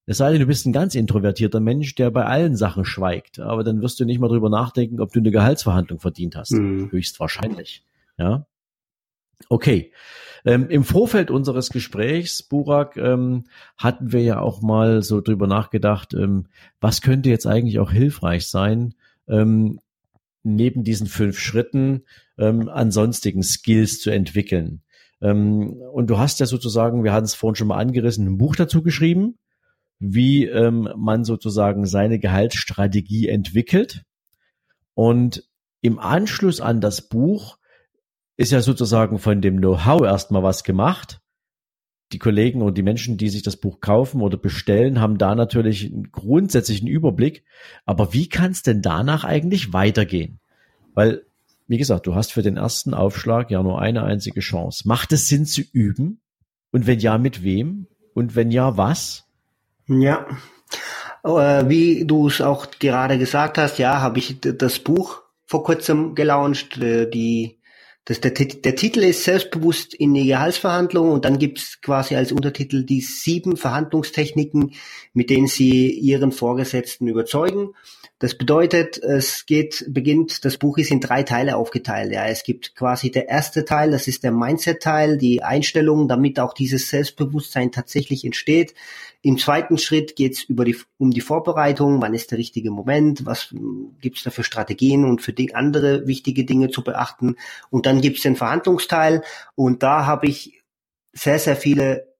Es 0.06 0.18
sei 0.18 0.32
denn, 0.32 0.40
du 0.40 0.46
bist 0.46 0.66
ein 0.66 0.72
ganz 0.72 0.94
introvertierter 0.94 1.60
Mensch, 1.60 1.94
der 1.94 2.10
bei 2.10 2.24
allen 2.24 2.56
Sachen 2.56 2.84
schweigt. 2.84 3.38
Aber 3.38 3.62
dann 3.62 3.82
wirst 3.82 4.00
du 4.00 4.04
nicht 4.04 4.18
mal 4.18 4.28
drüber 4.28 4.50
nachdenken, 4.50 5.00
ob 5.00 5.12
du 5.12 5.20
eine 5.20 5.30
Gehaltsverhandlung 5.30 6.00
verdient 6.00 6.36
hast. 6.36 6.52
Mhm. 6.52 6.90
Höchstwahrscheinlich. 6.90 7.84
Ja. 8.18 8.46
Okay. 9.48 9.92
Ähm, 10.44 10.68
Im 10.68 10.82
Vorfeld 10.82 11.30
unseres 11.30 11.70
Gesprächs, 11.70 12.42
Burak, 12.42 12.96
ähm, 12.96 13.44
hatten 13.76 14.12
wir 14.12 14.22
ja 14.22 14.40
auch 14.40 14.60
mal 14.60 15.02
so 15.02 15.20
drüber 15.20 15.46
nachgedacht, 15.46 16.14
ähm, 16.14 16.46
was 16.80 17.00
könnte 17.00 17.30
jetzt 17.30 17.46
eigentlich 17.46 17.78
auch 17.78 17.92
hilfreich 17.92 18.48
sein, 18.48 18.94
ähm, 19.28 19.78
neben 20.42 20.82
diesen 20.82 21.06
fünf 21.06 21.38
Schritten 21.38 22.02
ähm, 22.38 22.68
an 22.68 22.90
sonstigen 22.90 23.44
Skills 23.44 24.00
zu 24.00 24.10
entwickeln. 24.10 24.82
Ähm, 25.20 25.74
und 25.92 26.08
du 26.10 26.18
hast 26.18 26.40
ja 26.40 26.46
sozusagen, 26.46 27.04
wir 27.04 27.12
hatten 27.12 27.26
es 27.26 27.36
vorhin 27.36 27.54
schon 27.54 27.68
mal 27.68 27.78
angerissen, 27.78 28.26
ein 28.26 28.38
Buch 28.38 28.56
dazu 28.56 28.82
geschrieben, 28.82 29.38
wie 30.02 30.46
ähm, 30.46 30.88
man 30.96 31.24
sozusagen 31.24 31.86
seine 31.86 32.18
Gehaltsstrategie 32.18 33.28
entwickelt. 33.28 34.02
Und 34.94 35.44
im 35.80 36.00
Anschluss 36.00 36.60
an 36.60 36.80
das 36.80 37.08
Buch 37.08 37.58
ist 38.36 38.50
ja 38.50 38.60
sozusagen 38.60 39.18
von 39.18 39.40
dem 39.40 39.58
Know-how 39.58 40.02
erstmal 40.02 40.42
was 40.42 40.64
gemacht. 40.64 41.20
Die 42.12 42.18
Kollegen 42.18 42.62
und 42.62 42.76
die 42.76 42.82
Menschen, 42.82 43.16
die 43.16 43.28
sich 43.28 43.42
das 43.42 43.56
Buch 43.56 43.80
kaufen 43.80 44.20
oder 44.20 44.36
bestellen, 44.36 45.00
haben 45.00 45.18
da 45.18 45.34
natürlich 45.36 45.86
einen 45.86 46.10
grundsätzlichen 46.10 46.88
Überblick. 46.88 47.44
Aber 47.86 48.12
wie 48.12 48.28
kann 48.28 48.50
es 48.50 48.62
denn 48.62 48.82
danach 48.82 49.22
eigentlich 49.22 49.72
weitergehen? 49.72 50.40
Weil, 50.94 51.22
wie 51.68 51.78
gesagt, 51.78 52.06
du 52.08 52.16
hast 52.16 52.32
für 52.32 52.42
den 52.42 52.56
ersten 52.56 52.92
Aufschlag 52.92 53.50
ja 53.52 53.62
nur 53.62 53.80
eine 53.80 54.02
einzige 54.02 54.40
Chance. 54.40 54.86
Macht 54.88 55.12
es 55.12 55.28
Sinn 55.28 55.46
zu 55.46 55.62
üben? 55.72 56.20
Und 56.72 56.86
wenn 56.86 56.98
ja, 56.98 57.18
mit 57.18 57.44
wem? 57.44 57.86
Und 58.14 58.34
wenn 58.34 58.50
ja, 58.50 58.76
was? 58.76 59.28
Ja, 60.00 60.26
äh, 61.24 61.68
wie 61.68 62.04
du 62.04 62.28
es 62.28 62.40
auch 62.40 62.66
gerade 62.78 63.18
gesagt 63.18 63.58
hast, 63.58 63.78
ja, 63.78 64.00
habe 64.00 64.18
ich 64.18 64.40
das 64.40 64.78
Buch 64.78 65.22
vor 65.46 65.64
kurzem 65.64 66.14
gelauncht, 66.14 66.78
äh, 66.78 67.08
die 67.08 67.58
das, 68.04 68.20
der, 68.20 68.32
der 68.32 68.74
Titel 68.74 69.00
ist 69.00 69.22
Selbstbewusst 69.22 69.94
in 69.94 70.12
die 70.12 70.26
Gehaltsverhandlung 70.26 71.12
und 71.12 71.24
dann 71.24 71.38
gibt's 71.38 71.80
quasi 71.80 72.16
als 72.16 72.32
Untertitel 72.32 72.84
die 72.84 73.00
sieben 73.00 73.56
Verhandlungstechniken, 73.56 74.72
mit 75.12 75.30
denen 75.30 75.46
Sie 75.46 75.90
Ihren 75.90 76.32
Vorgesetzten 76.32 77.06
überzeugen. 77.06 77.74
Das 78.22 78.36
bedeutet, 78.36 78.98
es 78.98 79.46
geht, 79.46 79.84
beginnt, 79.88 80.44
das 80.44 80.56
Buch 80.56 80.78
ist 80.78 80.92
in 80.92 81.00
drei 81.00 81.24
Teile 81.24 81.56
aufgeteilt. 81.56 82.12
Ja, 82.12 82.24
es 82.26 82.44
gibt 82.44 82.76
quasi 82.76 83.10
der 83.10 83.28
erste 83.28 83.64
Teil, 83.64 83.90
das 83.90 84.06
ist 84.06 84.22
der 84.22 84.30
Mindset-Teil, 84.30 85.18
die 85.18 85.42
Einstellung, 85.42 86.06
damit 86.06 86.38
auch 86.38 86.54
dieses 86.54 86.88
Selbstbewusstsein 86.88 87.72
tatsächlich 87.72 88.24
entsteht. 88.24 88.74
Im 89.22 89.38
zweiten 89.38 89.76
Schritt 89.76 90.14
geht 90.14 90.34
es 90.34 90.44
über 90.44 90.64
die, 90.64 90.76
um 90.98 91.10
die 91.10 91.20
Vorbereitung, 91.20 92.00
wann 92.00 92.14
ist 92.14 92.30
der 92.30 92.38
richtige 92.38 92.70
Moment, 92.70 93.26
was 93.26 93.52
gibt 94.00 94.18
es 94.18 94.22
da 94.22 94.30
für 94.30 94.44
Strategien 94.44 95.04
und 95.04 95.20
für 95.20 95.32
die 95.32 95.56
andere 95.56 96.06
wichtige 96.06 96.44
Dinge 96.44 96.70
zu 96.70 96.84
beachten. 96.84 97.34
Und 97.70 97.86
dann 97.86 98.00
gibt 98.00 98.18
es 98.18 98.22
den 98.22 98.36
Verhandlungsteil 98.36 99.24
und 99.56 99.82
da 99.82 100.06
habe 100.06 100.28
ich 100.28 100.62
sehr, 101.12 101.40
sehr 101.40 101.56
viele 101.56 102.11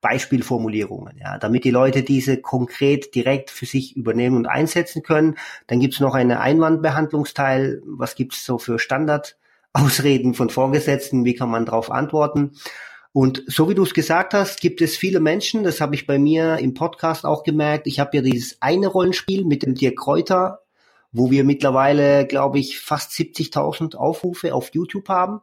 Beispielformulierungen, 0.00 1.18
ja, 1.18 1.38
damit 1.38 1.64
die 1.64 1.70
Leute 1.70 2.02
diese 2.02 2.40
konkret 2.40 3.14
direkt 3.14 3.50
für 3.50 3.66
sich 3.66 3.96
übernehmen 3.96 4.36
und 4.36 4.46
einsetzen 4.46 5.02
können. 5.02 5.36
Dann 5.66 5.80
gibt 5.80 5.94
es 5.94 6.00
noch 6.00 6.14
einen 6.14 6.36
Einwandbehandlungsteil, 6.38 7.82
was 7.84 8.14
gibt 8.14 8.34
es 8.34 8.44
so 8.44 8.58
für 8.58 8.78
Standardausreden 8.78 10.34
von 10.34 10.50
Vorgesetzten, 10.50 11.24
wie 11.24 11.34
kann 11.34 11.50
man 11.50 11.66
darauf 11.66 11.90
antworten. 11.90 12.52
Und 13.12 13.42
so 13.46 13.68
wie 13.68 13.74
du 13.74 13.82
es 13.82 13.94
gesagt 13.94 14.34
hast, 14.34 14.60
gibt 14.60 14.80
es 14.80 14.96
viele 14.96 15.18
Menschen, 15.18 15.64
das 15.64 15.80
habe 15.80 15.94
ich 15.94 16.06
bei 16.06 16.18
mir 16.18 16.58
im 16.58 16.74
Podcast 16.74 17.24
auch 17.24 17.42
gemerkt. 17.42 17.86
Ich 17.86 17.98
habe 17.98 18.16
ja 18.16 18.22
dieses 18.22 18.60
eine 18.60 18.86
Rollenspiel 18.86 19.44
mit 19.44 19.64
dem 19.64 19.74
Dirk 19.74 19.96
Kräuter, 19.96 20.60
wo 21.10 21.30
wir 21.30 21.42
mittlerweile, 21.42 22.26
glaube 22.26 22.58
ich, 22.58 22.78
fast 22.78 23.12
70.000 23.12 23.96
Aufrufe 23.96 24.54
auf 24.54 24.70
YouTube 24.74 25.08
haben, 25.08 25.40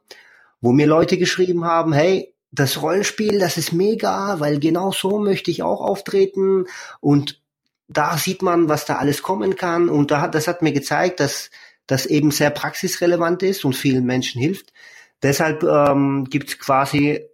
wo 0.62 0.72
mir 0.72 0.88
Leute 0.88 1.18
geschrieben 1.18 1.66
haben, 1.66 1.92
hey, 1.92 2.35
das 2.56 2.82
Rollenspiel, 2.82 3.40
das 3.40 3.58
ist 3.58 3.74
mega, 3.74 4.40
weil 4.40 4.60
genau 4.60 4.92
so 4.92 5.20
möchte 5.20 5.52
ich 5.52 5.62
auch 5.62 5.82
auftreten 5.82 6.66
und 7.02 7.42
da 7.88 8.18
sieht 8.18 8.42
man, 8.42 8.68
was 8.70 8.86
da 8.86 8.96
alles 8.96 9.22
kommen 9.22 9.56
kann 9.56 9.90
und 9.90 10.12
da, 10.12 10.28
das 10.28 10.48
hat 10.48 10.62
mir 10.62 10.72
gezeigt, 10.72 11.20
dass 11.20 11.52
das 11.86 12.06
eben 12.06 12.32
sehr 12.32 12.50
praxisrelevant 12.50 13.44
ist 13.44 13.64
und 13.64 13.76
vielen 13.76 14.06
Menschen 14.06 14.42
hilft. 14.42 14.74
Deshalb 15.22 15.64
ähm, 15.64 16.26
gibt 16.30 16.50
es 16.50 16.60
quasi 16.60 17.28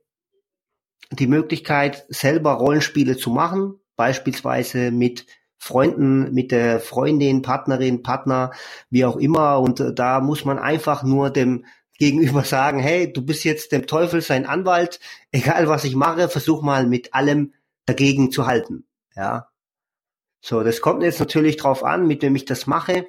die 1.12 1.28
Möglichkeit, 1.28 2.06
selber 2.10 2.54
Rollenspiele 2.54 3.16
zu 3.16 3.30
machen, 3.30 3.80
beispielsweise 3.96 4.92
mit 4.92 5.26
Freunden, 5.58 6.34
mit 6.34 6.52
der 6.52 6.80
Freundin, 6.80 7.44
Partnerin, 7.44 8.02
Partner, 8.02 8.52
wie 8.90 9.06
auch 9.06 9.18
immer. 9.18 9.60
Und 9.60 9.80
äh, 9.80 9.94
da 9.94 10.20
muss 10.20 10.44
man 10.44 10.58
einfach 10.58 11.04
nur 11.04 11.30
dem 11.30 11.66
Gegenüber 12.02 12.44
sagen, 12.44 12.80
hey, 12.80 13.14
du 13.14 13.24
bist 13.24 13.44
jetzt 13.44 13.72
dem 13.72 13.86
Teufel 13.86 14.22
sein 14.22 14.48
Anwalt, 14.48 15.00
egal 15.32 15.68
was 15.68 15.84
ich 15.84 15.96
mache, 15.96 16.30
versuch 16.30 16.64
mal 16.64 16.88
mit 16.88 17.14
allem 17.14 17.54
dagegen 17.86 18.32
zu 18.32 18.48
halten. 18.48 18.86
Ja. 19.16 19.50
So, 20.42 20.64
das 20.64 20.82
kommt 20.82 21.04
jetzt 21.04 21.20
natürlich 21.20 21.58
drauf 21.58 21.84
an, 21.84 22.08
mit 22.08 22.24
wem 22.24 22.36
ich 22.36 22.46
das 22.46 22.66
mache. 22.66 23.06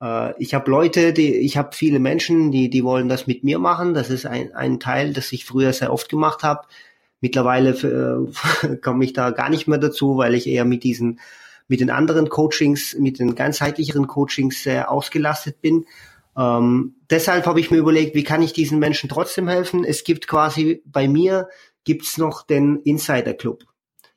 Äh, 0.00 0.40
ich 0.40 0.54
habe 0.54 0.70
Leute, 0.70 1.12
die, 1.12 1.34
ich 1.34 1.56
habe 1.56 1.74
viele 1.74 1.98
Menschen, 1.98 2.52
die, 2.52 2.70
die 2.70 2.84
wollen 2.84 3.08
das 3.08 3.26
mit 3.26 3.42
mir 3.42 3.58
machen. 3.58 3.94
Das 3.94 4.10
ist 4.10 4.26
ein, 4.26 4.54
ein 4.54 4.78
Teil, 4.78 5.12
das 5.12 5.32
ich 5.32 5.44
früher 5.44 5.72
sehr 5.72 5.92
oft 5.92 6.08
gemacht 6.08 6.44
habe. 6.44 6.68
Mittlerweile 7.20 7.70
äh, 7.70 8.76
komme 8.80 9.04
ich 9.04 9.12
da 9.12 9.30
gar 9.32 9.50
nicht 9.50 9.66
mehr 9.66 9.78
dazu, 9.78 10.18
weil 10.18 10.36
ich 10.36 10.46
eher 10.46 10.64
mit 10.64 10.84
diesen, 10.84 11.18
mit 11.66 11.80
den 11.80 11.90
anderen 11.90 12.28
Coachings, 12.28 12.94
mit 12.96 13.18
den 13.18 13.34
ganzheitlicheren 13.34 14.06
Coachings 14.06 14.62
sehr 14.62 14.88
ausgelastet 14.92 15.60
bin. 15.60 15.84
Ähm, 16.36 16.96
deshalb 17.10 17.46
habe 17.46 17.60
ich 17.60 17.70
mir 17.70 17.78
überlegt, 17.78 18.14
wie 18.14 18.24
kann 18.24 18.42
ich 18.42 18.52
diesen 18.52 18.78
Menschen 18.78 19.08
trotzdem 19.08 19.48
helfen? 19.48 19.84
Es 19.84 20.04
gibt 20.04 20.28
quasi 20.28 20.82
bei 20.84 21.08
mir 21.08 21.48
gibt's 21.84 22.18
noch 22.18 22.42
den 22.42 22.80
Insider 22.80 23.32
Club. 23.32 23.64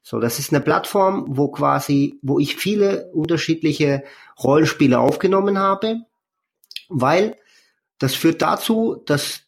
So, 0.02 0.20
das 0.20 0.40
ist 0.40 0.52
eine 0.52 0.62
Plattform, 0.62 1.26
wo 1.28 1.50
quasi, 1.50 2.20
wo 2.22 2.40
ich 2.40 2.56
viele 2.56 3.12
unterschiedliche 3.14 4.04
Rollenspiele 4.44 5.00
aufgenommen 5.00 5.60
habe, 5.60 5.98
weil 6.90 7.38
das 8.00 8.16
führt 8.16 8.42
dazu, 8.42 9.04
dass 9.06 9.42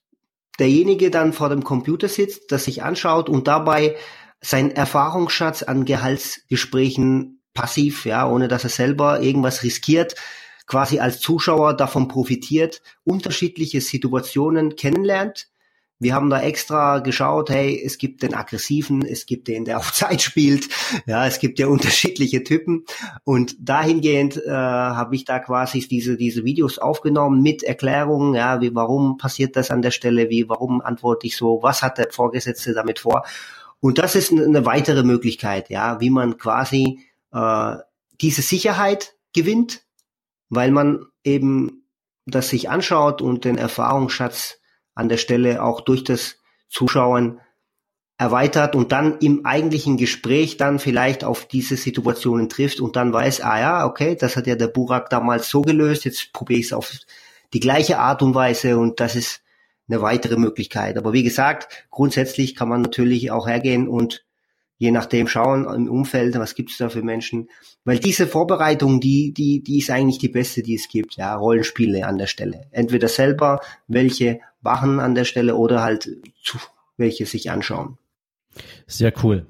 derjenige 0.59 1.09
dann 1.09 1.33
vor 1.33 1.49
dem 1.49 1.63
Computer 1.63 2.07
sitzt, 2.07 2.51
das 2.51 2.65
sich 2.65 2.83
anschaut 2.83 3.29
und 3.29 3.47
dabei 3.47 3.95
sein 4.41 4.71
Erfahrungsschatz 4.71 5.63
an 5.63 5.85
Gehaltsgesprächen 5.85 7.41
passiv, 7.53 8.05
ja, 8.05 8.29
ohne 8.29 8.47
dass 8.47 8.63
er 8.63 8.69
selber 8.69 9.21
irgendwas 9.21 9.63
riskiert, 9.63 10.15
quasi 10.71 11.01
als 11.01 11.19
Zuschauer 11.19 11.73
davon 11.75 12.07
profitiert, 12.07 12.81
unterschiedliche 13.03 13.81
Situationen 13.81 14.77
kennenlernt. 14.77 15.49
Wir 15.99 16.15
haben 16.15 16.29
da 16.29 16.41
extra 16.41 16.99
geschaut, 16.99 17.49
hey, 17.49 17.77
es 17.85 17.97
gibt 17.97 18.23
den 18.23 18.33
aggressiven, 18.33 19.05
es 19.05 19.25
gibt 19.25 19.49
den, 19.49 19.65
der 19.65 19.79
auf 19.79 19.91
Zeit 19.93 20.21
spielt, 20.21 20.69
ja, 21.05 21.27
es 21.27 21.39
gibt 21.39 21.59
ja 21.59 21.67
unterschiedliche 21.67 22.45
Typen. 22.45 22.85
Und 23.25 23.57
dahingehend 23.59 24.37
äh, 24.37 24.49
habe 24.49 25.13
ich 25.17 25.25
da 25.25 25.39
quasi 25.39 25.85
diese 25.85 26.15
diese 26.15 26.45
Videos 26.45 26.77
aufgenommen 26.77 27.41
mit 27.41 27.63
Erklärungen, 27.63 28.33
ja, 28.33 28.61
wie 28.61 28.73
warum 28.73 29.17
passiert 29.17 29.57
das 29.57 29.71
an 29.71 29.81
der 29.81 29.91
Stelle, 29.91 30.29
wie 30.29 30.47
warum 30.47 30.79
antworte 30.79 31.27
ich 31.27 31.35
so, 31.35 31.59
was 31.61 31.83
hat 31.83 31.97
der 31.97 32.07
Vorgesetzte 32.11 32.73
damit 32.73 32.99
vor? 32.99 33.25
Und 33.81 33.97
das 33.97 34.15
ist 34.15 34.31
eine 34.31 34.65
weitere 34.65 35.03
Möglichkeit, 35.03 35.69
ja, 35.69 35.99
wie 35.99 36.11
man 36.11 36.37
quasi 36.37 37.01
äh, 37.33 37.75
diese 38.21 38.41
Sicherheit 38.41 39.15
gewinnt, 39.33 39.83
weil 40.51 40.69
man 40.69 41.05
eben 41.23 41.87
das 42.27 42.49
sich 42.49 42.69
anschaut 42.69 43.21
und 43.21 43.45
den 43.45 43.57
Erfahrungsschatz 43.57 44.59
an 44.93 45.09
der 45.09 45.17
Stelle 45.17 45.63
auch 45.63 45.81
durch 45.81 46.03
das 46.03 46.35
Zuschauen 46.69 47.39
erweitert 48.17 48.75
und 48.75 48.91
dann 48.91 49.17
im 49.19 49.45
eigentlichen 49.45 49.97
Gespräch 49.97 50.57
dann 50.57 50.77
vielleicht 50.77 51.23
auf 51.23 51.47
diese 51.47 51.77
Situationen 51.77 52.49
trifft 52.49 52.79
und 52.79 52.95
dann 52.95 53.11
weiß, 53.11 53.41
ah 53.41 53.59
ja, 53.59 53.85
okay, 53.85 54.15
das 54.15 54.35
hat 54.35 54.45
ja 54.45 54.55
der 54.55 54.67
Burak 54.67 55.09
damals 55.09 55.49
so 55.49 55.61
gelöst, 55.61 56.05
jetzt 56.05 56.31
probiere 56.31 56.59
ich 56.59 56.67
es 56.67 56.73
auf 56.73 56.91
die 57.53 57.59
gleiche 57.59 57.97
Art 57.97 58.21
und 58.21 58.35
Weise 58.35 58.77
und 58.77 58.99
das 58.99 59.15
ist 59.15 59.41
eine 59.89 60.01
weitere 60.01 60.37
Möglichkeit. 60.37 60.97
Aber 60.97 61.13
wie 61.13 61.23
gesagt, 61.23 61.87
grundsätzlich 61.89 62.55
kann 62.55 62.69
man 62.69 62.81
natürlich 62.81 63.31
auch 63.31 63.47
hergehen 63.47 63.87
und 63.87 64.23
je 64.81 64.89
nachdem 64.89 65.27
schauen 65.27 65.71
im 65.71 65.87
Umfeld, 65.87 66.33
was 66.39 66.55
gibt 66.55 66.71
es 66.71 66.77
da 66.77 66.89
für 66.89 67.03
Menschen. 67.03 67.49
Weil 67.85 67.99
diese 67.99 68.25
Vorbereitung, 68.25 68.99
die, 68.99 69.31
die, 69.31 69.61
die 69.61 69.77
ist 69.77 69.91
eigentlich 69.91 70.17
die 70.17 70.27
beste, 70.27 70.63
die 70.63 70.73
es 70.73 70.89
gibt, 70.89 71.17
ja, 71.17 71.35
Rollenspiele 71.35 72.07
an 72.07 72.17
der 72.17 72.25
Stelle. 72.25 72.65
Entweder 72.71 73.07
selber 73.07 73.61
welche 73.87 74.39
machen 74.61 74.99
an 74.99 75.13
der 75.13 75.25
Stelle 75.25 75.55
oder 75.55 75.83
halt 75.83 76.09
zu, 76.43 76.57
welche 76.97 77.27
sich 77.27 77.51
anschauen. 77.51 77.99
Sehr 78.87 79.13
cool. 79.23 79.45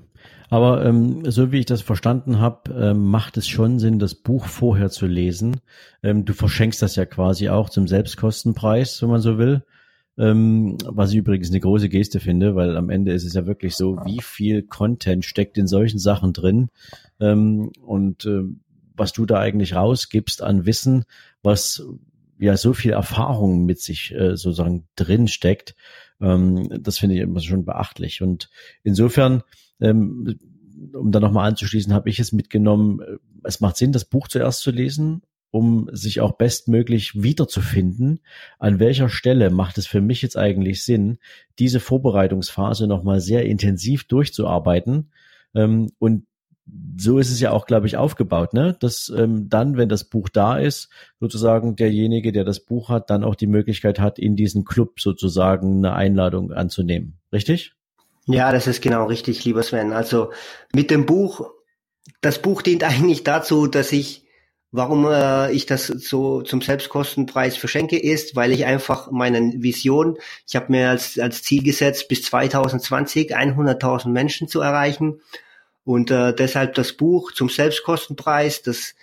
Aber 0.49 0.83
ähm, 0.85 1.23
so 1.31 1.53
wie 1.53 1.59
ich 1.59 1.65
das 1.65 1.81
verstanden 1.81 2.39
habe, 2.39 2.73
ähm, 2.73 3.05
macht 3.05 3.37
es 3.37 3.47
schon 3.47 3.79
Sinn, 3.79 3.99
das 3.99 4.15
Buch 4.15 4.47
vorher 4.47 4.89
zu 4.89 5.07
lesen. 5.07 5.61
Ähm, 6.03 6.25
du 6.25 6.33
verschenkst 6.33 6.81
das 6.81 6.97
ja 6.97 7.05
quasi 7.05 7.47
auch 7.47 7.69
zum 7.69 7.87
Selbstkostenpreis, 7.87 9.01
wenn 9.01 9.09
man 9.09 9.21
so 9.21 9.37
will. 9.37 9.63
Ähm, 10.17 10.77
was 10.85 11.11
ich 11.11 11.17
übrigens 11.17 11.49
eine 11.49 11.61
große 11.61 11.89
Geste 11.89 12.19
finde, 12.19 12.55
weil 12.55 12.75
am 12.75 12.89
Ende 12.89 13.13
ist 13.13 13.23
es 13.23 13.33
ja 13.33 13.45
wirklich 13.45 13.75
so, 13.75 13.97
wie 14.03 14.21
viel 14.21 14.61
Content 14.61 15.23
steckt 15.23 15.57
in 15.57 15.67
solchen 15.67 15.99
Sachen 15.99 16.33
drin 16.33 16.69
ähm, 17.19 17.71
und 17.81 18.25
äh, 18.25 18.43
was 18.95 19.13
du 19.13 19.25
da 19.25 19.39
eigentlich 19.39 19.73
rausgibst 19.73 20.43
an 20.43 20.65
Wissen, 20.65 21.05
was 21.43 21.83
ja 22.39 22.57
so 22.57 22.73
viel 22.73 22.91
Erfahrung 22.91 23.65
mit 23.65 23.79
sich 23.79 24.13
äh, 24.13 24.35
sozusagen 24.35 24.87
drin 24.95 25.27
steckt, 25.27 25.75
ähm, 26.19 26.69
das 26.81 26.97
finde 26.97 27.15
ich 27.15 27.21
immer 27.21 27.39
schon 27.39 27.65
beachtlich. 27.65 28.21
Und 28.21 28.49
insofern, 28.83 29.43
ähm, 29.79 30.37
um 30.93 31.11
da 31.11 31.19
nochmal 31.19 31.49
anzuschließen, 31.49 31.93
habe 31.93 32.09
ich 32.09 32.19
es 32.19 32.31
mitgenommen, 32.31 32.99
äh, 33.01 33.17
es 33.43 33.59
macht 33.59 33.77
Sinn, 33.77 33.91
das 33.91 34.05
Buch 34.05 34.27
zuerst 34.27 34.61
zu 34.61 34.71
lesen 34.71 35.21
um 35.51 35.89
sich 35.91 36.21
auch 36.21 36.33
bestmöglich 36.33 37.21
wiederzufinden. 37.21 38.21
An 38.57 38.79
welcher 38.79 39.09
Stelle 39.09 39.49
macht 39.49 39.77
es 39.77 39.85
für 39.85 40.01
mich 40.01 40.21
jetzt 40.21 40.37
eigentlich 40.37 40.83
Sinn, 40.83 41.19
diese 41.59 41.79
Vorbereitungsphase 41.79 42.87
nochmal 42.87 43.19
sehr 43.19 43.45
intensiv 43.45 44.05
durchzuarbeiten? 44.05 45.11
Ähm, 45.53 45.91
und 45.99 46.25
so 46.97 47.17
ist 47.19 47.31
es 47.31 47.39
ja 47.39 47.51
auch, 47.51 47.65
glaube 47.65 47.87
ich, 47.87 47.97
aufgebaut, 47.97 48.53
ne? 48.53 48.77
Dass 48.79 49.11
ähm, 49.15 49.49
dann, 49.49 49.77
wenn 49.77 49.89
das 49.89 50.05
Buch 50.05 50.29
da 50.29 50.57
ist, 50.57 50.89
sozusagen 51.19 51.75
derjenige, 51.75 52.31
der 52.31 52.45
das 52.45 52.59
Buch 52.59 52.89
hat, 52.89 53.09
dann 53.09 53.23
auch 53.23 53.35
die 53.35 53.47
Möglichkeit 53.47 53.99
hat, 53.99 54.19
in 54.19 54.35
diesen 54.35 54.63
Club 54.63 54.99
sozusagen 54.99 55.77
eine 55.77 55.93
Einladung 55.93 56.53
anzunehmen. 56.53 57.17
Richtig? 57.33 57.73
Ja, 58.25 58.51
das 58.51 58.67
ist 58.67 58.81
genau 58.81 59.05
richtig, 59.05 59.43
lieber 59.43 59.63
Sven. 59.63 59.91
Also 59.91 60.31
mit 60.73 60.91
dem 60.91 61.05
Buch, 61.05 61.49
das 62.21 62.41
Buch 62.41 62.61
dient 62.61 62.83
eigentlich 62.89 63.23
dazu, 63.23 63.67
dass 63.67 63.91
ich 63.91 64.20
Warum 64.73 65.05
äh, 65.05 65.51
ich 65.51 65.65
das 65.65 65.87
so 65.87 66.41
zum 66.43 66.61
Selbstkostenpreis 66.61 67.57
verschenke, 67.57 67.99
ist, 67.99 68.37
weil 68.37 68.53
ich 68.53 68.65
einfach 68.65 69.11
meine 69.11 69.53
Vision, 69.57 70.17
ich 70.47 70.55
habe 70.55 70.71
mir 70.71 70.89
als, 70.89 71.19
als 71.19 71.43
Ziel 71.43 71.61
gesetzt, 71.61 72.07
bis 72.07 72.23
2020 72.23 73.35
100.000 73.35 74.09
Menschen 74.09 74.47
zu 74.47 74.61
erreichen. 74.61 75.21
Und 75.83 76.09
äh, 76.09 76.33
deshalb 76.33 76.75
das 76.75 76.93
Buch 76.93 77.33
zum 77.33 77.49
Selbstkostenpreis. 77.49 78.61
Das, 78.61 78.95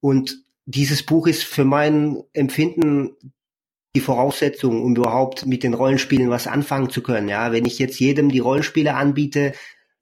und 0.00 0.42
dieses 0.66 1.02
Buch 1.02 1.26
ist 1.26 1.44
für 1.44 1.64
mein 1.64 2.22
Empfinden 2.34 3.16
die 3.94 4.00
Voraussetzung, 4.00 4.82
um 4.82 4.94
überhaupt 4.94 5.46
mit 5.46 5.62
den 5.62 5.72
Rollenspielen 5.72 6.28
was 6.28 6.46
anfangen 6.46 6.90
zu 6.90 7.02
können. 7.02 7.28
Ja, 7.28 7.52
wenn 7.52 7.64
ich 7.64 7.78
jetzt 7.78 7.98
jedem 7.98 8.28
die 8.28 8.40
Rollenspiele 8.40 8.94
anbiete, 8.94 9.54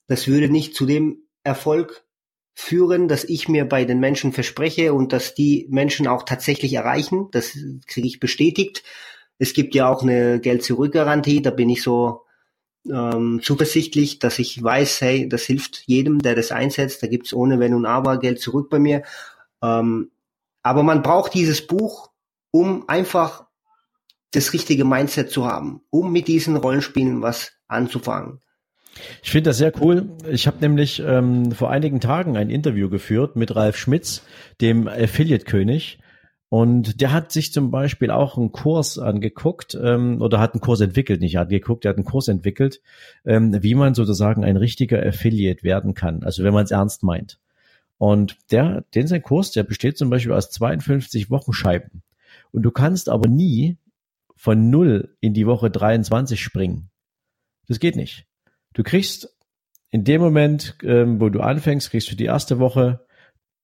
das 0.08 0.26
würde 0.26 0.48
nicht 0.48 0.74
zu 0.74 0.84
dem 0.84 1.18
Erfolg 1.44 2.04
führen, 2.54 3.08
dass 3.08 3.24
ich 3.24 3.48
mir 3.48 3.64
bei 3.64 3.84
den 3.84 3.98
Menschen 4.00 4.32
verspreche 4.32 4.92
und 4.92 5.12
dass 5.12 5.34
die 5.34 5.66
Menschen 5.70 6.06
auch 6.06 6.24
tatsächlich 6.24 6.74
erreichen. 6.74 7.28
Das 7.32 7.56
kriege 7.86 8.06
ich 8.06 8.20
bestätigt. 8.20 8.82
Es 9.38 9.54
gibt 9.54 9.74
ja 9.74 9.88
auch 9.88 10.02
eine 10.02 10.40
Geld-Zurück-Garantie. 10.40 11.42
Da 11.42 11.50
bin 11.50 11.70
ich 11.70 11.82
so 11.82 12.22
ähm, 12.90 13.40
zuversichtlich, 13.42 14.18
dass 14.18 14.38
ich 14.38 14.62
weiß, 14.62 15.00
hey, 15.00 15.28
das 15.28 15.44
hilft 15.44 15.82
jedem, 15.86 16.18
der 16.20 16.34
das 16.34 16.52
einsetzt. 16.52 17.02
Da 17.02 17.06
gibt's 17.06 17.32
ohne 17.32 17.58
Wenn 17.58 17.74
und 17.74 17.86
Aber 17.86 18.18
Geld 18.18 18.40
zurück 18.40 18.68
bei 18.70 18.78
mir. 18.78 19.02
Ähm, 19.62 20.10
aber 20.62 20.82
man 20.82 21.02
braucht 21.02 21.34
dieses 21.34 21.66
Buch, 21.66 22.10
um 22.50 22.88
einfach 22.88 23.46
das 24.32 24.52
richtige 24.52 24.84
Mindset 24.84 25.30
zu 25.30 25.46
haben, 25.46 25.82
um 25.90 26.12
mit 26.12 26.28
diesen 26.28 26.56
Rollenspielen 26.56 27.22
was 27.22 27.52
anzufangen. 27.68 28.40
Ich 29.22 29.30
finde 29.30 29.50
das 29.50 29.58
sehr 29.58 29.72
cool. 29.80 30.10
Ich 30.30 30.46
habe 30.46 30.58
nämlich 30.60 31.02
ähm, 31.04 31.52
vor 31.52 31.70
einigen 31.70 32.00
Tagen 32.00 32.36
ein 32.36 32.50
Interview 32.50 32.88
geführt 32.88 33.36
mit 33.36 33.54
Ralf 33.54 33.76
Schmitz, 33.76 34.22
dem 34.60 34.88
Affiliate-König. 34.88 35.98
Und 36.48 37.00
der 37.00 37.12
hat 37.12 37.32
sich 37.32 37.50
zum 37.50 37.70
Beispiel 37.70 38.10
auch 38.10 38.36
einen 38.36 38.52
Kurs 38.52 38.98
angeguckt 38.98 39.74
ähm, 39.82 40.20
oder 40.20 40.38
hat 40.38 40.52
einen 40.52 40.60
Kurs 40.60 40.82
entwickelt, 40.82 41.22
nicht 41.22 41.38
angeguckt, 41.38 41.84
der 41.84 41.90
hat 41.90 41.96
einen 41.96 42.04
Kurs 42.04 42.28
entwickelt, 42.28 42.82
ähm, 43.24 43.62
wie 43.62 43.74
man 43.74 43.94
sozusagen 43.94 44.44
ein 44.44 44.58
richtiger 44.58 45.02
Affiliate 45.02 45.62
werden 45.62 45.94
kann, 45.94 46.22
also 46.22 46.44
wenn 46.44 46.52
man 46.52 46.64
es 46.64 46.70
ernst 46.70 47.04
meint. 47.04 47.40
Und 47.96 48.36
der, 48.50 48.84
den 48.94 49.06
sein 49.06 49.22
Kurs, 49.22 49.52
der 49.52 49.62
besteht 49.62 49.96
zum 49.96 50.10
Beispiel 50.10 50.32
aus 50.32 50.50
52 50.50 51.30
Wochenscheiben. 51.30 52.02
Und 52.50 52.64
du 52.64 52.70
kannst 52.70 53.08
aber 53.08 53.28
nie 53.28 53.78
von 54.36 54.68
null 54.68 55.16
in 55.20 55.32
die 55.32 55.46
Woche 55.46 55.70
23 55.70 56.38
springen. 56.38 56.90
Das 57.66 57.78
geht 57.78 57.96
nicht. 57.96 58.26
Du 58.72 58.82
kriegst 58.82 59.36
in 59.90 60.04
dem 60.04 60.20
Moment, 60.20 60.76
ähm, 60.82 61.20
wo 61.20 61.28
du 61.28 61.40
anfängst, 61.40 61.90
kriegst 61.90 62.10
du 62.10 62.16
die 62.16 62.24
erste 62.24 62.58
Woche. 62.58 63.04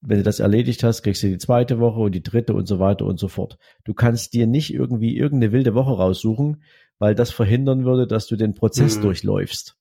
Wenn 0.01 0.19
du 0.19 0.23
das 0.23 0.41
erledigt 0.41 0.85
hast, 0.85 1.03
kriegst 1.03 1.23
du 1.23 1.29
die 1.29 1.39
zweite 1.39 1.81
Woche 1.81 2.01
und 2.01 2.13
die 2.13 2.23
dritte 2.23 2.55
und 2.55 2.67
so 2.67 2.79
weiter 2.79 3.07
und 3.07 3.19
so 3.19 3.29
fort. 3.29 3.59
Du 3.85 3.95
kannst 3.95 4.35
dir 4.35 4.47
nicht 4.47 4.73
irgendwie 4.73 5.17
irgendeine 5.17 5.53
wilde 5.53 5.75
Woche 5.75 5.93
raussuchen, 5.93 6.63
weil 6.99 7.15
das 7.15 7.31
verhindern 7.31 7.85
würde, 7.85 8.07
dass 8.07 8.27
du 8.27 8.37
den 8.37 8.55
Prozess 8.55 8.99
mhm. 8.99 9.03
durchläufst. 9.03 9.78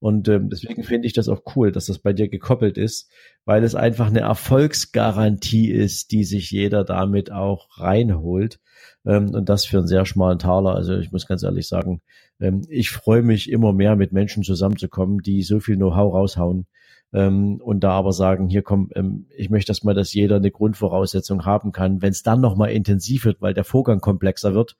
Und 0.00 0.28
ähm, 0.28 0.48
deswegen 0.48 0.84
finde 0.84 1.06
ich 1.06 1.12
das 1.12 1.28
auch 1.28 1.42
cool, 1.56 1.72
dass 1.72 1.86
das 1.86 1.98
bei 1.98 2.12
dir 2.12 2.28
gekoppelt 2.28 2.78
ist, 2.78 3.10
weil 3.44 3.64
es 3.64 3.74
einfach 3.74 4.06
eine 4.06 4.20
Erfolgsgarantie 4.20 5.70
ist, 5.70 6.12
die 6.12 6.22
sich 6.22 6.50
jeder 6.50 6.84
damit 6.84 7.32
auch 7.32 7.68
reinholt. 7.78 8.60
Ähm, 9.04 9.30
und 9.34 9.48
das 9.48 9.64
für 9.64 9.78
einen 9.78 9.88
sehr 9.88 10.06
schmalen 10.06 10.38
Taler. 10.38 10.74
Also 10.76 10.96
ich 10.96 11.10
muss 11.10 11.26
ganz 11.26 11.42
ehrlich 11.42 11.66
sagen, 11.66 12.00
ähm, 12.40 12.62
ich 12.68 12.90
freue 12.90 13.22
mich 13.22 13.50
immer 13.50 13.72
mehr 13.72 13.96
mit 13.96 14.12
Menschen 14.12 14.44
zusammenzukommen, 14.44 15.18
die 15.18 15.42
so 15.42 15.58
viel 15.58 15.76
Know-how 15.76 16.14
raushauen. 16.14 16.66
Ähm, 17.12 17.60
und 17.62 17.80
da 17.80 17.92
aber 17.92 18.12
sagen, 18.12 18.48
hier 18.48 18.62
komm, 18.62 18.90
ähm, 18.94 19.26
ich 19.36 19.50
möchte 19.50 19.72
erstmal, 19.72 19.94
dass 19.94 20.12
jeder 20.14 20.36
eine 20.36 20.50
Grundvoraussetzung 20.50 21.44
haben 21.44 21.72
kann. 21.72 22.02
Wenn 22.02 22.10
es 22.10 22.22
dann 22.22 22.40
nochmal 22.40 22.70
intensiv 22.70 23.24
wird, 23.24 23.40
weil 23.40 23.54
der 23.54 23.64
Vorgang 23.64 24.00
komplexer 24.00 24.54
wird, 24.54 24.76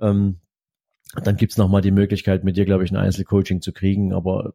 ähm, 0.00 0.38
dann 1.22 1.36
gibt's 1.36 1.56
noch 1.56 1.68
mal 1.68 1.80
die 1.80 1.92
Möglichkeit, 1.92 2.44
mit 2.44 2.56
dir, 2.56 2.64
glaube 2.64 2.84
ich, 2.84 2.90
ein 2.90 2.96
Einzelcoaching 2.96 3.60
zu 3.60 3.72
kriegen. 3.72 4.12
Aber 4.12 4.54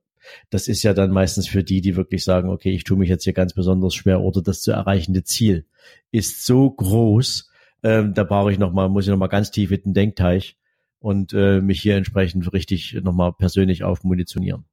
das 0.49 0.67
ist 0.67 0.83
ja 0.83 0.93
dann 0.93 1.11
meistens 1.11 1.47
für 1.47 1.63
die, 1.63 1.81
die 1.81 1.95
wirklich 1.95 2.23
sagen, 2.23 2.49
okay, 2.49 2.71
ich 2.71 2.83
tue 2.83 2.97
mich 2.97 3.09
jetzt 3.09 3.23
hier 3.23 3.33
ganz 3.33 3.53
besonders 3.53 3.95
schwer 3.95 4.21
oder 4.21 4.41
das 4.41 4.61
zu 4.61 4.71
erreichende 4.71 5.23
Ziel 5.23 5.65
ist 6.11 6.45
so 6.45 6.69
groß, 6.69 7.49
ähm, 7.83 8.13
da 8.13 8.23
brauche 8.23 8.51
ich 8.51 8.59
noch 8.59 8.71
mal, 8.71 8.89
muss 8.89 9.05
ich 9.05 9.11
noch 9.11 9.17
mal 9.17 9.27
ganz 9.27 9.51
tief 9.51 9.71
in 9.71 9.81
den 9.81 9.93
Denkteich 9.93 10.57
und 10.99 11.33
äh, 11.33 11.61
mich 11.61 11.81
hier 11.81 11.95
entsprechend 11.95 12.51
richtig 12.53 12.99
noch 13.01 13.13
mal 13.13 13.31
persönlich 13.31 13.83
aufmunitionieren. 13.83 14.65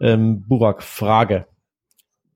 Ähm, 0.00 0.46
Burak, 0.46 0.82
Frage. 0.82 1.46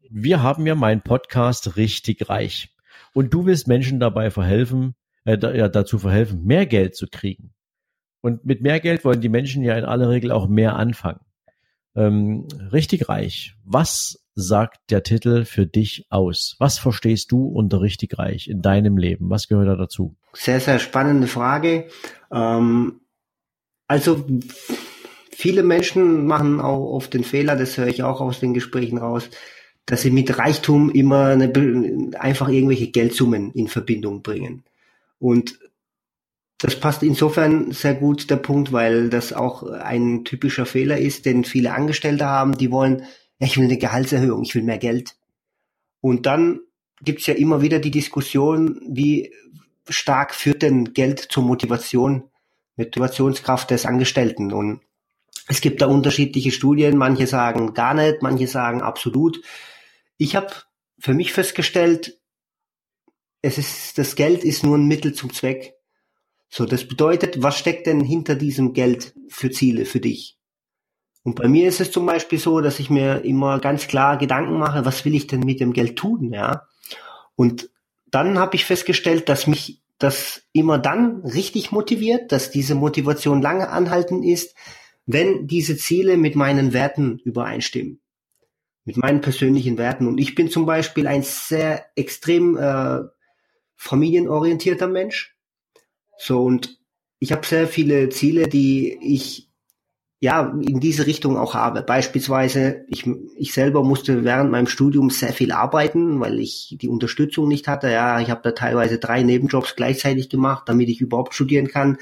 Wir 0.09 0.42
haben 0.42 0.66
ja 0.66 0.74
meinen 0.74 1.02
Podcast 1.02 1.76
richtig 1.76 2.28
reich 2.28 2.74
und 3.12 3.35
du 3.35 3.44
willst 3.44 3.68
Menschen 3.68 4.00
dabei 4.00 4.31
verhelfen, 4.31 4.94
äh, 5.24 5.37
da, 5.37 5.52
ja, 5.52 5.68
dazu 5.68 5.98
verhelfen, 5.98 6.44
mehr 6.44 6.64
Geld 6.64 6.96
zu 6.96 7.07
kriegen. 7.07 7.52
Und 8.20 8.44
mit 8.44 8.61
mehr 8.61 8.80
Geld 8.80 9.04
wollen 9.04 9.20
die 9.20 9.28
Menschen 9.28 9.62
ja 9.62 9.76
in 9.76 9.85
aller 9.85 10.11
Regel 10.11 10.30
auch 10.33 10.48
mehr 10.48 10.76
anfangen. 10.76 11.20
Ähm, 11.96 12.46
richtig 12.72 13.09
reich. 13.09 13.54
Was 13.64 14.24
sagt 14.35 14.90
der 14.90 15.02
Titel 15.02 15.44
für 15.44 15.66
dich 15.66 16.06
aus? 16.09 16.56
Was 16.59 16.78
verstehst 16.78 17.33
du 17.33 17.46
unter 17.46 17.80
richtig 17.80 18.18
reich 18.18 18.48
in 18.48 18.62
deinem 18.62 18.96
Leben? 18.96 19.30
Was 19.30 19.48
gehört 19.48 19.68
da 19.68 19.76
dazu? 19.76 20.16
Sehr, 20.33 20.61
sehr 20.61 20.78
spannende 20.78 21.26
Frage. 21.26 21.88
Ähm, 22.33 23.00
also 23.87 24.24
viele 25.33 25.62
Menschen 25.62 26.26
machen 26.26 26.61
auch 26.61 26.92
oft 26.92 27.12
den 27.12 27.24
Fehler, 27.24 27.56
das 27.56 27.76
höre 27.76 27.88
ich 27.88 28.02
auch 28.02 28.20
aus 28.20 28.40
den 28.40 28.54
Gesprächen 28.54 28.98
raus, 28.98 29.28
dass 29.87 30.02
sie 30.02 30.11
mit 30.11 30.38
Reichtum 30.38 30.90
immer 30.90 31.26
eine, 31.26 31.52
einfach 32.18 32.48
irgendwelche 32.48 32.90
Geldsummen 32.92 33.50
in 33.52 33.66
Verbindung 33.66 34.22
bringen. 34.22 34.62
Und 35.18 35.59
das 36.61 36.79
passt 36.79 37.03
insofern 37.03 37.73
sehr 37.73 37.94
gut 37.94 38.29
der 38.29 38.37
Punkt, 38.37 38.70
weil 38.70 39.09
das 39.09 39.33
auch 39.33 39.62
ein 39.62 40.25
typischer 40.25 40.66
Fehler 40.66 40.99
ist, 40.99 41.25
den 41.25 41.44
viele 41.44 41.73
Angestellte 41.73 42.27
haben. 42.27 42.59
Die 42.59 42.70
wollen, 42.70 43.05
ich 43.38 43.57
will 43.57 43.64
eine 43.64 43.79
Gehaltserhöhung, 43.79 44.42
ich 44.42 44.55
will 44.55 44.62
mehr 44.62 44.77
Geld. 44.77 45.16
Und 46.03 46.27
dann 46.27 46.61
gibt's 47.01 47.27
ja 47.27 47.35
immer 47.35 47.62
wieder 47.62 47.79
die 47.79 47.90
Diskussion, 47.90 48.79
wie 48.87 49.33
stark 49.88 50.35
führt 50.35 50.61
denn 50.61 50.92
Geld 50.92 51.20
zur 51.20 51.44
Motivation, 51.44 52.25
Motivationskraft 52.77 53.70
des 53.70 53.87
Angestellten. 53.87 54.53
Und 54.53 54.83
es 55.49 55.62
gibt 55.62 55.81
da 55.81 55.87
unterschiedliche 55.87 56.51
Studien. 56.51 56.99
Manche 56.99 57.27
sagen 57.27 57.73
gar 57.73 57.94
nicht, 57.94 58.20
manche 58.20 58.46
sagen 58.46 58.83
absolut. 58.83 59.40
Ich 60.18 60.37
habe 60.37 60.53
für 60.99 61.14
mich 61.14 61.33
festgestellt, 61.33 62.20
es 63.40 63.57
ist, 63.57 63.96
das 63.96 64.14
Geld 64.14 64.44
ist 64.44 64.62
nur 64.62 64.77
ein 64.77 64.87
Mittel 64.87 65.14
zum 65.14 65.33
Zweck. 65.33 65.80
So, 66.50 66.66
das 66.66 66.86
bedeutet, 66.86 67.42
was 67.42 67.56
steckt 67.56 67.86
denn 67.86 68.00
hinter 68.00 68.34
diesem 68.34 68.72
Geld 68.72 69.14
für 69.28 69.50
Ziele 69.50 69.84
für 69.84 70.00
dich? 70.00 70.36
Und 71.22 71.36
bei 71.36 71.48
mir 71.48 71.68
ist 71.68 71.80
es 71.80 71.92
zum 71.92 72.06
Beispiel 72.06 72.38
so, 72.38 72.60
dass 72.60 72.80
ich 72.80 72.90
mir 72.90 73.24
immer 73.24 73.60
ganz 73.60 73.86
klar 73.86 74.18
Gedanken 74.18 74.58
mache, 74.58 74.84
was 74.84 75.04
will 75.04 75.14
ich 75.14 75.28
denn 75.28 75.40
mit 75.40 75.60
dem 75.60 75.72
Geld 75.72 75.96
tun, 75.96 76.32
ja? 76.32 76.66
Und 77.36 77.70
dann 78.10 78.38
habe 78.38 78.56
ich 78.56 78.64
festgestellt, 78.64 79.28
dass 79.28 79.46
mich 79.46 79.80
das 79.98 80.42
immer 80.52 80.78
dann 80.78 81.20
richtig 81.20 81.72
motiviert, 81.72 82.32
dass 82.32 82.50
diese 82.50 82.74
Motivation 82.74 83.42
lange 83.42 83.68
anhalten 83.68 84.22
ist, 84.22 84.56
wenn 85.06 85.46
diese 85.46 85.76
Ziele 85.76 86.16
mit 86.16 86.34
meinen 86.34 86.72
Werten 86.72 87.18
übereinstimmen, 87.18 88.00
mit 88.84 88.96
meinen 88.96 89.20
persönlichen 89.20 89.78
Werten. 89.78 90.08
Und 90.08 90.18
ich 90.18 90.34
bin 90.34 90.50
zum 90.50 90.66
Beispiel 90.66 91.06
ein 91.06 91.22
sehr 91.22 91.86
extrem 91.96 92.56
äh, 92.56 93.00
familienorientierter 93.76 94.88
Mensch. 94.88 95.36
So, 96.22 96.42
und 96.42 96.78
ich 97.18 97.33
habe 97.33 97.46
sehr 97.46 97.66
viele 97.66 98.11
Ziele, 98.11 98.46
die 98.46 98.98
ich 99.00 99.48
ja 100.20 100.54
in 100.61 100.78
diese 100.78 101.06
Richtung 101.06 101.38
auch 101.38 101.54
habe. 101.54 101.80
Beispielsweise, 101.80 102.85
ich, 102.88 103.09
ich 103.38 103.54
selber 103.54 103.83
musste 103.83 104.22
während 104.22 104.50
meinem 104.50 104.66
Studium 104.66 105.09
sehr 105.09 105.33
viel 105.33 105.50
arbeiten, 105.50 106.20
weil 106.20 106.38
ich 106.38 106.76
die 106.78 106.90
Unterstützung 106.90 107.48
nicht 107.48 107.68
hatte. 107.68 107.90
Ja, 107.90 108.20
ich 108.20 108.28
habe 108.28 108.42
da 108.42 108.52
teilweise 108.52 108.98
drei 108.98 109.22
Nebenjobs 109.22 109.76
gleichzeitig 109.76 110.28
gemacht, 110.28 110.64
damit 110.66 110.90
ich 110.90 111.00
überhaupt 111.00 111.33
studieren 111.33 111.68
kann. 111.68 111.96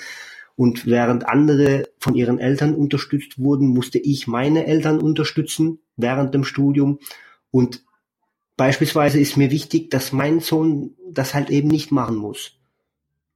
Und 0.56 0.86
während 0.86 1.28
andere 1.28 1.84
von 2.00 2.16
ihren 2.16 2.40
Eltern 2.40 2.74
unterstützt 2.74 3.38
wurden, 3.38 3.68
musste 3.68 3.98
ich 3.98 4.26
meine 4.26 4.66
Eltern 4.66 5.00
unterstützen 5.00 5.78
während 5.96 6.34
dem 6.34 6.42
Studium. 6.42 6.98
Und 7.52 7.84
beispielsweise 8.56 9.20
ist 9.20 9.36
mir 9.36 9.52
wichtig, 9.52 9.92
dass 9.92 10.12
mein 10.12 10.40
Sohn 10.40 10.96
das 11.08 11.34
halt 11.34 11.50
eben 11.50 11.68
nicht 11.68 11.92
machen 11.92 12.16
muss. 12.16 12.57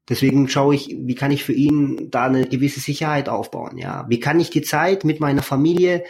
Deswegen 0.09 0.49
schaue 0.49 0.75
ich, 0.75 0.97
wie 0.99 1.15
kann 1.15 1.31
ich 1.31 1.45
für 1.45 1.53
ihn 1.53 2.11
da 2.11 2.25
eine 2.25 2.47
gewisse 2.47 2.81
Sicherheit 2.81 3.29
aufbauen, 3.29 3.79
ja? 3.79 4.05
Wie 4.09 4.19
kann 4.19 4.41
ich 4.41 4.51
die 4.51 4.63
Zeit 4.63 5.05
mit 5.05 5.21
meiner 5.21 5.43
Familie, 5.43 6.05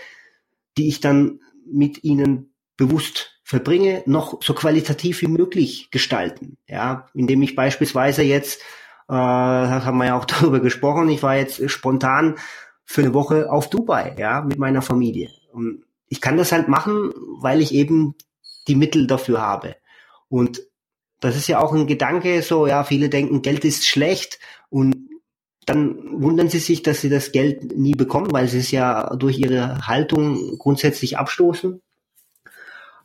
die 0.79 0.89
ich 0.89 1.01
dann 1.01 1.41
mit 1.67 2.03
ihnen 2.03 2.55
bewusst 2.77 3.41
verbringe, 3.45 4.03
noch 4.07 4.43
so 4.43 4.55
qualitativ 4.55 5.21
wie 5.21 5.27
möglich 5.27 5.91
gestalten, 5.91 6.57
ja? 6.67 7.07
Indem 7.13 7.43
ich 7.43 7.55
beispielsweise 7.55 8.23
jetzt, 8.23 8.63
äh, 9.09 9.13
haben 9.13 9.99
wir 9.99 10.07
ja 10.07 10.19
auch 10.19 10.25
darüber 10.27 10.61
gesprochen, 10.61 11.11
ich 11.11 11.23
war 11.23 11.37
jetzt 11.37 11.71
spontan 11.71 12.37
für 12.85 13.03
eine 13.03 13.15
Woche 13.15 13.51
auf 13.51 13.69
Dubai, 13.69 14.17
ja, 14.19 14.41
mit 14.41 14.59
meiner 14.59 14.83
Familie. 14.83 15.31
Und 15.53 15.85
ich 16.09 16.21
kann 16.21 16.37
das 16.37 16.53
halt 16.53 16.69
machen, 16.69 17.13
weil 17.41 17.61
ich 17.61 17.75
eben 17.75 18.15
die 18.69 18.75
Mittel 18.75 19.07
dafür 19.07 19.41
habe. 19.41 19.77
Und 20.29 20.63
das 21.23 21.37
ist 21.37 21.47
ja 21.47 21.61
auch 21.61 21.73
ein 21.73 21.87
Gedanke, 21.87 22.43
so, 22.43 22.67
ja, 22.67 22.83
viele 22.83 23.09
denken, 23.09 23.43
Geld 23.43 23.65
ist 23.65 23.87
schlecht 23.87 24.41
und 24.71 25.09
dann 25.67 26.21
wundern 26.21 26.49
sie 26.49 26.59
sich, 26.59 26.83
dass 26.83 27.01
sie 27.01 27.09
das 27.09 27.31
Geld 27.31 27.77
nie 27.79 27.95
bekommen, 27.95 28.33
weil 28.33 28.49
sie 28.49 28.59
es 28.59 28.73
ja 28.73 29.15
durch 29.15 29.39
ihre 29.39 29.87
Haltung 29.87 30.59
grundsätzlich 30.59 31.19
abstoßen. 31.19 31.81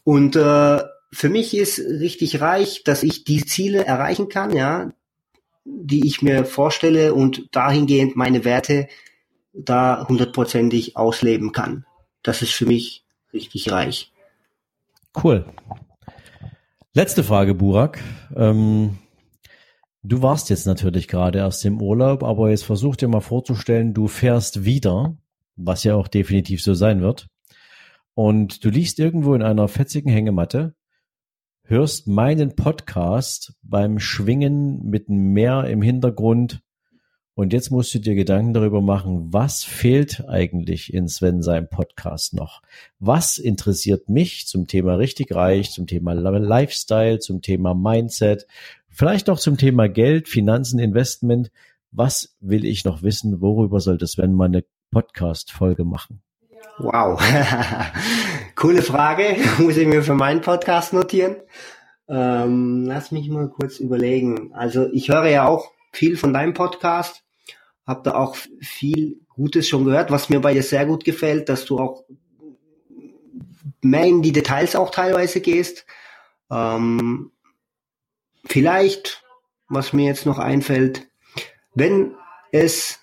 Und 0.04 0.36
äh, 0.36 0.82
für 1.12 1.30
mich 1.30 1.56
ist 1.56 1.78
richtig 1.78 2.42
reich, 2.42 2.84
dass 2.84 3.04
ich 3.04 3.24
die 3.24 3.46
Ziele 3.46 3.86
erreichen 3.86 4.30
kann, 4.30 4.52
ja, 4.52 4.92
die 5.64 6.08
ich 6.08 6.24
mir 6.24 6.44
vorstelle 6.44 7.14
und 7.14 7.50
dahingehend 7.52 8.16
meine 8.16 8.44
Werte 8.44 8.88
da 9.54 10.08
hundertprozentig 10.08 10.98
ausleben 10.98 11.52
kann. 11.52 11.86
Das 12.24 12.42
ist 12.42 12.54
für 12.54 12.66
mich 12.66 13.04
richtig 13.32 13.72
reich. 13.72 14.12
Cool. 15.24 15.46
Letzte 16.98 17.24
Frage, 17.24 17.54
Burak. 17.54 18.00
Ähm, 18.36 18.98
du 20.02 20.24
warst 20.24 20.50
jetzt 20.50 20.66
natürlich 20.66 21.08
gerade 21.08 21.38
erst 21.38 21.64
im 21.64 21.80
Urlaub, 21.80 22.24
aber 22.24 22.50
jetzt 22.50 22.64
versuch 22.64 22.96
dir 22.96 23.08
mal 23.08 23.22
vorzustellen, 23.22 23.94
du 23.94 24.08
fährst 24.08 24.66
wieder, 24.66 25.16
was 25.56 25.84
ja 25.84 25.94
auch 25.94 26.08
definitiv 26.08 26.64
so 26.64 26.74
sein 26.74 27.02
wird. 27.02 27.28
Und 28.16 28.66
du 28.66 28.72
liegst 28.72 28.98
irgendwo 28.98 29.36
in 29.36 29.44
einer 29.44 29.68
fetzigen 29.68 30.12
Hängematte 30.12 30.74
hörst 31.66 32.08
meinen 32.08 32.56
Podcast 32.56 33.54
beim 33.62 34.00
Schwingen 34.00 34.84
mit 34.84 35.08
einem 35.08 35.34
Meer 35.34 35.66
im 35.66 35.84
Hintergrund. 35.84 36.62
Und 37.38 37.54
jetzt 37.54 37.70
musst 37.70 37.94
du 37.94 38.00
dir 38.00 38.16
Gedanken 38.16 38.56
darüber 38.56 38.82
machen, 38.82 39.32
was 39.32 39.64
fehlt 39.64 40.28
eigentlich 40.28 40.92
in 40.92 41.08
Sven 41.08 41.44
seinem 41.44 41.70
Podcast 41.70 42.34
noch? 42.34 42.64
Was 42.98 43.38
interessiert 43.38 44.10
mich 44.10 44.48
zum 44.48 44.66
Thema 44.66 44.96
richtig 44.96 45.36
reich, 45.36 45.70
zum 45.70 45.86
Thema 45.86 46.14
Lifestyle, 46.14 47.20
zum 47.20 47.44
Thema 47.44 47.76
Mindset, 47.76 48.48
vielleicht 48.90 49.30
auch 49.30 49.38
zum 49.38 49.56
Thema 49.56 49.88
Geld, 49.88 50.28
Finanzen, 50.28 50.80
Investment? 50.80 51.52
Was 51.92 52.36
will 52.40 52.66
ich 52.66 52.86
noch 52.86 53.04
wissen? 53.04 53.40
Worüber 53.40 53.82
sollte 53.82 54.08
Sven 54.08 54.34
mal 54.34 54.46
eine 54.46 54.64
Podcast-Folge 54.90 55.84
machen? 55.84 56.24
Wow, 56.80 57.22
coole 58.56 58.82
Frage. 58.82 59.36
Muss 59.60 59.78
ich 59.78 59.86
mir 59.86 60.02
für 60.02 60.16
meinen 60.16 60.42
Podcast 60.42 60.92
notieren. 60.92 61.36
Ähm, 62.10 62.86
lass 62.88 63.12
mich 63.12 63.30
mal 63.30 63.48
kurz 63.48 63.80
überlegen. 63.80 64.54
Also 64.56 64.88
ich 64.92 65.10
höre 65.10 65.28
ja 65.28 65.48
auch 65.48 65.70
viel 65.92 66.18
von 66.18 66.34
deinem 66.34 66.56
Podcast, 66.56 67.24
habe 67.88 68.02
da 68.04 68.16
auch 68.16 68.36
viel 68.60 69.22
Gutes 69.30 69.68
schon 69.68 69.86
gehört, 69.86 70.12
was 70.12 70.30
mir 70.30 70.42
bei 70.42 70.54
dir 70.54 70.64
sehr 70.64 70.86
gut 70.86 71.06
gefällt, 71.06 71.48
dass 71.48 71.66
du 71.66 71.80
auch 71.80 72.04
mehr 73.82 74.06
in 74.06 74.22
die 74.22 74.34
Details 74.34 74.76
auch 74.76 74.92
teilweise 74.92 75.40
gehst. 75.40 75.86
Ähm, 76.52 77.32
vielleicht, 78.46 79.24
was 79.70 79.94
mir 79.94 80.06
jetzt 80.06 80.26
noch 80.26 80.38
einfällt, 80.38 81.08
wenn 81.74 82.16
es 82.52 83.00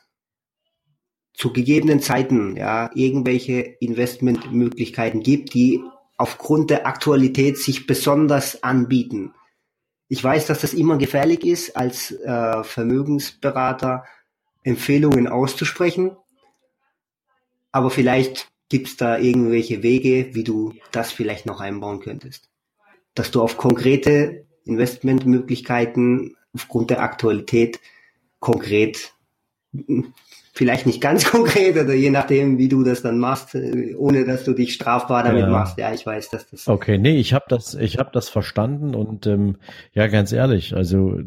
zu 1.33 1.53
gegebenen 1.53 2.01
Zeiten 2.01 2.57
ja 2.57 2.91
irgendwelche 2.95 3.61
Investmentmöglichkeiten 3.61 5.23
gibt, 5.23 5.55
die 5.55 5.83
aufgrund 6.17 6.71
der 6.71 6.87
Aktualität 6.87 7.59
sich 7.59 7.87
besonders 7.87 8.63
anbieten. 8.63 9.35
Ich 10.09 10.23
weiß, 10.23 10.47
dass 10.47 10.61
das 10.61 10.75
immer 10.75 10.97
gefährlich 10.97 11.45
ist, 11.45 11.77
als 11.77 12.13
äh, 12.13 12.63
Vermögensberater 12.63 14.05
Empfehlungen 14.65 15.29
auszusprechen, 15.29 16.17
aber 17.71 17.91
vielleicht 17.91 18.51
gibt 18.69 18.89
es 18.89 18.97
da 18.97 19.19
irgendwelche 19.19 19.83
Wege, 19.83 20.35
wie 20.35 20.45
du 20.45 20.75
das 20.91 21.13
vielleicht 21.13 21.47
noch 21.47 21.61
einbauen 21.61 22.01
könntest. 22.01 22.51
Dass 23.15 23.31
du 23.31 23.43
auf 23.43 23.57
konkrete 23.57 24.47
Investmentmöglichkeiten 24.65 26.37
aufgrund 26.55 26.91
der 26.91 27.03
Aktualität 27.03 27.81
konkret 28.41 29.13
vielleicht 30.53 30.87
nicht 30.87 31.01
ganz 31.01 31.25
konkret 31.31 31.77
oder 31.77 31.95
je 31.95 32.11
nachdem, 32.11 32.59
wie 32.59 32.69
du 32.69 32.85
das 32.85 33.03
dann 33.03 33.19
machst, 33.19 33.57
ohne 33.97 34.25
dass 34.25 34.45
du 34.45 34.53
dich 34.53 34.73
strafbar 34.75 35.25
damit 35.25 35.43
ja. 35.43 35.51
machst. 35.51 35.77
Ja, 35.77 35.93
ich 35.93 36.07
weiß, 36.07 36.31
dass 36.31 36.49
das. 36.49 36.69
Okay, 36.69 36.97
nee, 36.97 37.17
ich 37.19 37.35
habe 37.35 37.47
das, 37.49 37.75
ich 37.75 37.99
habe 37.99 38.11
das 38.13 38.29
verstanden 38.29 38.95
und 38.95 39.27
ähm, 39.27 39.57
ja, 39.93 40.07
ganz 40.07 40.33
ehrlich, 40.33 40.75
also 40.75 41.19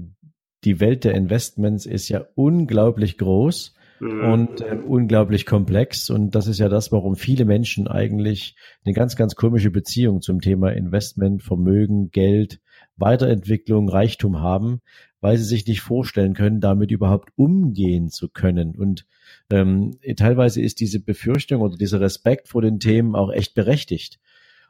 die 0.63 0.79
Welt 0.79 1.03
der 1.03 1.13
Investments 1.13 1.85
ist 1.85 2.09
ja 2.09 2.25
unglaublich 2.35 3.17
groß 3.17 3.75
mhm. 3.99 4.23
und 4.23 4.61
äh, 4.61 4.75
unglaublich 4.75 5.45
komplex 5.45 6.09
und 6.09 6.35
das 6.35 6.47
ist 6.47 6.59
ja 6.59 6.69
das, 6.69 6.91
warum 6.91 7.15
viele 7.15 7.45
Menschen 7.45 7.87
eigentlich 7.87 8.55
eine 8.85 8.93
ganz, 8.93 9.15
ganz 9.15 9.35
komische 9.35 9.71
Beziehung 9.71 10.21
zum 10.21 10.41
Thema 10.41 10.71
Investment, 10.71 11.43
Vermögen, 11.43 12.11
Geld, 12.11 12.59
Weiterentwicklung, 12.97 13.89
Reichtum 13.89 14.41
haben, 14.41 14.81
weil 15.21 15.37
sie 15.37 15.43
sich 15.43 15.65
nicht 15.67 15.81
vorstellen 15.81 16.33
können, 16.33 16.59
damit 16.61 16.91
überhaupt 16.91 17.29
umgehen 17.35 18.09
zu 18.09 18.29
können. 18.29 18.75
Und 18.75 19.05
ähm, 19.49 19.97
teilweise 20.15 20.61
ist 20.61 20.79
diese 20.79 20.99
Befürchtung 20.99 21.61
oder 21.61 21.77
dieser 21.77 22.01
Respekt 22.01 22.49
vor 22.49 22.61
den 22.61 22.79
Themen 22.79 23.15
auch 23.15 23.31
echt 23.31 23.55
berechtigt. 23.55 24.19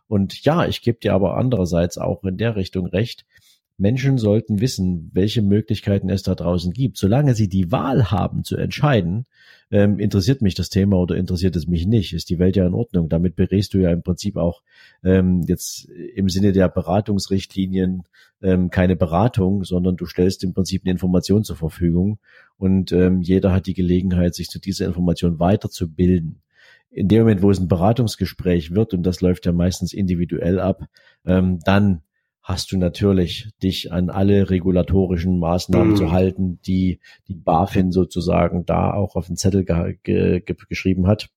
Und 0.08 0.44
ja, 0.44 0.66
ich 0.66 0.82
gebe 0.82 1.00
dir 1.00 1.14
aber 1.14 1.38
andererseits 1.38 1.98
auch 1.98 2.24
in 2.24 2.38
der 2.38 2.56
Richtung 2.56 2.86
recht. 2.86 3.26
Menschen 3.78 4.18
sollten 4.18 4.60
wissen, 4.60 5.12
welche 5.14 5.44
Möglichkeiten 5.44 6.10
es 6.10 6.24
da 6.24 6.34
draußen 6.34 6.74
gibt. 6.74 6.98
Solange 6.98 7.36
sie 7.36 7.48
die 7.48 7.72
Wahl 7.72 8.10
haben 8.10 8.44
zu 8.44 8.58
entscheiden, 8.58 9.28
ähm, 9.70 10.00
interessiert 10.00 10.42
mich 10.42 10.56
das 10.56 10.70
Thema 10.70 10.98
oder 10.98 11.16
interessiert 11.16 11.56
es 11.56 11.68
mich 11.68 11.86
nicht, 11.86 12.14
ist 12.14 12.30
die 12.30 12.40
Welt 12.40 12.56
ja 12.56 12.66
in 12.66 12.74
Ordnung. 12.74 13.08
Damit 13.08 13.36
berätst 13.36 13.76
du 13.76 13.78
ja 13.80 13.92
im 13.92 14.02
Prinzip 14.02 14.36
auch 14.36 14.64
ähm, 15.04 15.44
jetzt 15.48 15.86
im 15.86 16.28
Sinne 16.28 16.54
der 16.54 16.70
Beratungsrichtlinien 16.70 18.04
ähm, 18.42 18.72
keine 18.72 18.96
Beratung, 18.96 19.64
sondern 19.64 19.96
du 19.96 20.06
stellst 20.06 20.44
im 20.44 20.54
Prinzip 20.54 20.82
eine 20.84 20.92
Information 20.92 21.44
zur 21.44 21.56
Verfügung 21.56 22.18
und 22.58 22.92
ähm, 22.92 23.22
jeder 23.22 23.52
hat 23.52 23.68
die 23.68 23.76
Gelegenheit, 23.76 24.34
sich 24.34 24.48
zu 24.48 24.60
dieser 24.60 24.88
Information 24.88 25.40
weiterzubilden. 25.40 26.42
In 26.90 27.10
dem 27.10 27.20
Moment, 27.20 27.44
wo 27.44 27.52
es 27.52 27.60
ein 27.60 27.68
Beratungsgespräch 27.68 28.72
wird, 28.72 28.94
und 28.94 29.04
das 29.04 29.22
läuft 29.22 29.46
ja 29.46 29.52
meistens 29.52 29.94
individuell 29.94 30.60
ab, 30.60 30.88
ähm, 31.26 31.60
dann 31.64 32.02
hast 32.48 32.72
du 32.72 32.78
natürlich 32.78 33.50
dich 33.62 33.92
an 33.92 34.10
alle 34.10 34.50
regulatorischen 34.50 35.38
Maßnahmen 35.38 35.92
mhm. 35.92 35.96
zu 35.98 36.12
halten, 36.14 36.62
die 36.66 37.02
die 37.28 37.36
BaFin 37.36 37.92
sozusagen 37.92 38.66
da 38.66 38.94
auch 38.94 39.18
auf 39.18 39.28
den 39.28 39.36
Zettel 39.36 39.66
ge 39.66 39.98
ge 40.02 40.42
geschrieben 40.70 41.08
hat. 41.08 41.30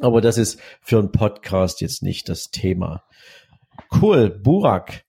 Aber 0.00 0.20
das 0.20 0.36
ist 0.36 0.60
für 0.82 0.98
einen 0.98 1.12
Podcast 1.12 1.80
jetzt 1.80 2.02
nicht 2.02 2.28
das 2.28 2.50
Thema. 2.50 3.04
Cool, 4.02 4.28
Burak. 4.28 5.06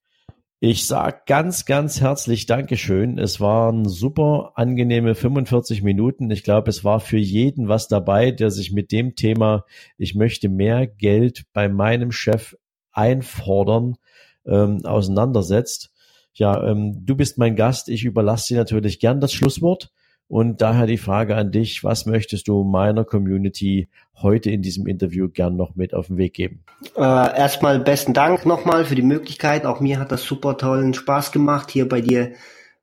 Ich 0.61 0.87
sag 0.87 1.25
ganz, 1.25 1.65
ganz 1.65 1.99
herzlich 1.99 2.45
Dankeschön. 2.45 3.17
Es 3.17 3.41
waren 3.41 3.89
super 3.89 4.53
angenehme 4.55 5.15
45 5.15 5.83
Minuten. 5.83 6.31
Ich 6.31 6.45
glaube, 6.45 6.69
es 6.69 6.85
war 6.85 7.01
für 7.01 7.17
jeden 7.17 7.67
was 7.67 7.89
dabei, 7.89 8.31
der 8.31 8.51
sich 8.51 8.71
mit 8.71 8.93
dem 8.93 9.15
Thema, 9.15 9.65
ich 9.97 10.15
möchte 10.15 10.47
mehr 10.47 10.87
Geld 10.87 11.43
bei 11.51 11.67
meinem 11.67 12.13
Chef 12.13 12.55
einfordern, 12.93 13.97
ähm, 14.45 14.86
auseinandersetzt. 14.86 15.91
Ja, 16.34 16.62
ähm, 16.67 17.05
du 17.05 17.15
bist 17.15 17.38
mein 17.38 17.55
Gast. 17.55 17.89
Ich 17.89 18.03
überlasse 18.03 18.49
dir 18.49 18.58
natürlich 18.58 18.99
gern 18.99 19.21
das 19.21 19.34
Schlusswort. 19.34 19.91
Und 20.27 20.62
daher 20.62 20.88
die 20.88 20.97
Frage 20.97 21.36
an 21.36 21.51
dich, 21.51 21.84
was 21.84 22.08
möchtest 22.08 22.47
du 22.47 22.63
meiner 22.63 23.05
Community 23.05 23.89
heute 24.15 24.49
in 24.49 24.63
diesem 24.63 24.88
Interview 24.88 25.29
gern 25.29 25.55
noch 25.55 25.75
mit 25.75 25.93
auf 25.93 26.08
den 26.08 26.17
Weg 26.17 26.34
geben? 26.34 26.63
Äh, 26.95 27.01
erstmal 27.01 27.79
besten 27.79 28.13
Dank 28.13 28.45
nochmal 28.45 28.86
für 28.86 28.95
die 28.95 29.03
Möglichkeit. 29.03 29.65
Auch 29.65 29.79
mir 29.79 29.99
hat 29.99 30.12
das 30.12 30.23
super 30.23 30.58
tollen 30.58 30.93
Spaß 30.95 31.31
gemacht, 31.31 31.69
hier 31.69 31.88
bei 31.88 32.01
dir 32.01 32.34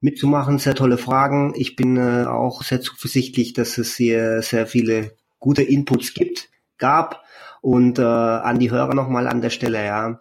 mitzumachen. 0.00 0.58
Sehr 0.58 0.76
tolle 0.76 0.98
Fragen. 0.98 1.52
Ich 1.56 1.74
bin 1.74 1.96
äh, 1.96 2.26
auch 2.26 2.62
sehr 2.62 2.80
zuversichtlich, 2.80 3.54
dass 3.54 3.76
es 3.76 3.96
hier 3.96 4.40
sehr 4.42 4.66
viele 4.66 5.12
gute 5.40 5.62
Inputs 5.62 6.14
gibt, 6.14 6.48
gab. 6.78 7.22
Und 7.60 7.98
äh, 7.98 8.02
an 8.02 8.60
die 8.60 8.70
Hörer 8.70 8.94
nochmal 8.94 9.26
an 9.26 9.40
der 9.40 9.50
Stelle, 9.50 9.84
ja 9.84 10.20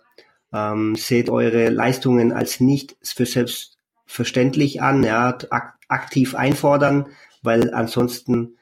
ähm, 0.54 0.96
seht 0.96 1.30
eure 1.30 1.70
Leistungen 1.70 2.32
als 2.32 2.60
nicht 2.60 2.96
für 3.02 3.26
selbstverständlich 3.26 4.82
an, 4.82 5.04
ja, 5.04 5.38
ak 5.50 5.76
aktiv 5.88 6.36
einfordern, 6.36 7.08
weil 7.42 7.74
ansonsten 7.74 8.56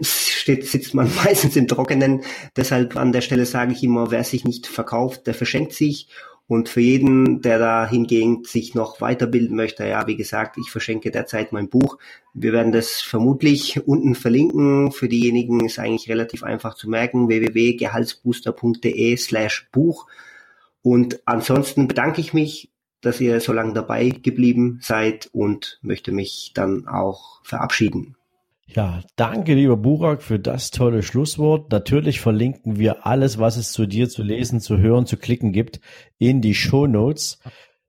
steht, 0.00 0.66
sitzt 0.66 0.94
man 0.94 1.10
meistens 1.24 1.56
im 1.56 1.68
Trockenen. 1.68 2.22
Deshalb 2.56 2.96
an 2.96 3.12
der 3.12 3.20
Stelle 3.20 3.46
sage 3.46 3.72
ich 3.72 3.82
immer, 3.82 4.10
wer 4.10 4.24
sich 4.24 4.44
nicht 4.44 4.66
verkauft, 4.66 5.26
der 5.26 5.34
verschenkt 5.34 5.72
sich. 5.72 6.08
Und 6.48 6.68
für 6.68 6.80
jeden, 6.80 7.42
der 7.42 7.58
da 7.58 7.88
hingegen 7.88 8.44
sich 8.44 8.76
noch 8.76 9.00
weiterbilden 9.00 9.56
möchte, 9.56 9.84
ja, 9.84 10.06
wie 10.06 10.14
gesagt, 10.14 10.58
ich 10.58 10.70
verschenke 10.70 11.10
derzeit 11.10 11.50
mein 11.52 11.68
Buch. 11.68 11.98
Wir 12.34 12.52
werden 12.52 12.70
das 12.70 13.02
vermutlich 13.02 13.84
unten 13.84 14.14
verlinken. 14.14 14.92
Für 14.92 15.08
diejenigen 15.08 15.64
ist 15.66 15.80
eigentlich 15.80 16.08
relativ 16.08 16.44
einfach 16.44 16.74
zu 16.74 16.88
merken, 16.88 17.26
www.gehaltsbooster.de 17.26 19.16
slash 19.16 19.68
Buch. 19.72 20.06
Und 20.86 21.18
ansonsten 21.26 21.88
bedanke 21.88 22.20
ich 22.20 22.32
mich, 22.32 22.70
dass 23.00 23.20
ihr 23.20 23.40
so 23.40 23.52
lange 23.52 23.72
dabei 23.72 24.08
geblieben 24.10 24.78
seid 24.80 25.28
und 25.32 25.80
möchte 25.82 26.12
mich 26.12 26.52
dann 26.54 26.86
auch 26.86 27.40
verabschieden. 27.42 28.14
Ja, 28.68 29.00
danke, 29.16 29.54
lieber 29.54 29.76
Burak, 29.76 30.22
für 30.22 30.38
das 30.38 30.70
tolle 30.70 31.02
Schlusswort. 31.02 31.72
Natürlich 31.72 32.20
verlinken 32.20 32.78
wir 32.78 33.04
alles, 33.04 33.40
was 33.40 33.56
es 33.56 33.72
zu 33.72 33.86
dir 33.86 34.08
zu 34.08 34.22
lesen, 34.22 34.60
zu 34.60 34.78
hören, 34.78 35.06
zu 35.06 35.16
klicken 35.16 35.50
gibt, 35.50 35.80
in 36.18 36.40
die 36.40 36.54
Show 36.54 36.86
Notes. 36.86 37.40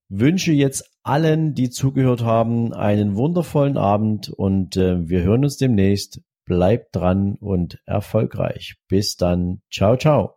Wünsche 0.10 0.51
jetzt 0.51 0.89
allen, 1.03 1.53
die 1.53 1.69
zugehört 1.69 2.23
haben, 2.23 2.73
einen 2.73 3.15
wundervollen 3.15 3.77
Abend 3.77 4.29
und 4.29 4.75
äh, 4.75 5.07
wir 5.07 5.21
hören 5.21 5.43
uns 5.43 5.57
demnächst. 5.57 6.21
Bleibt 6.45 6.95
dran 6.95 7.36
und 7.39 7.77
erfolgreich. 7.86 8.77
Bis 8.88 9.17
dann. 9.17 9.62
Ciao, 9.69 9.97
ciao. 9.97 10.37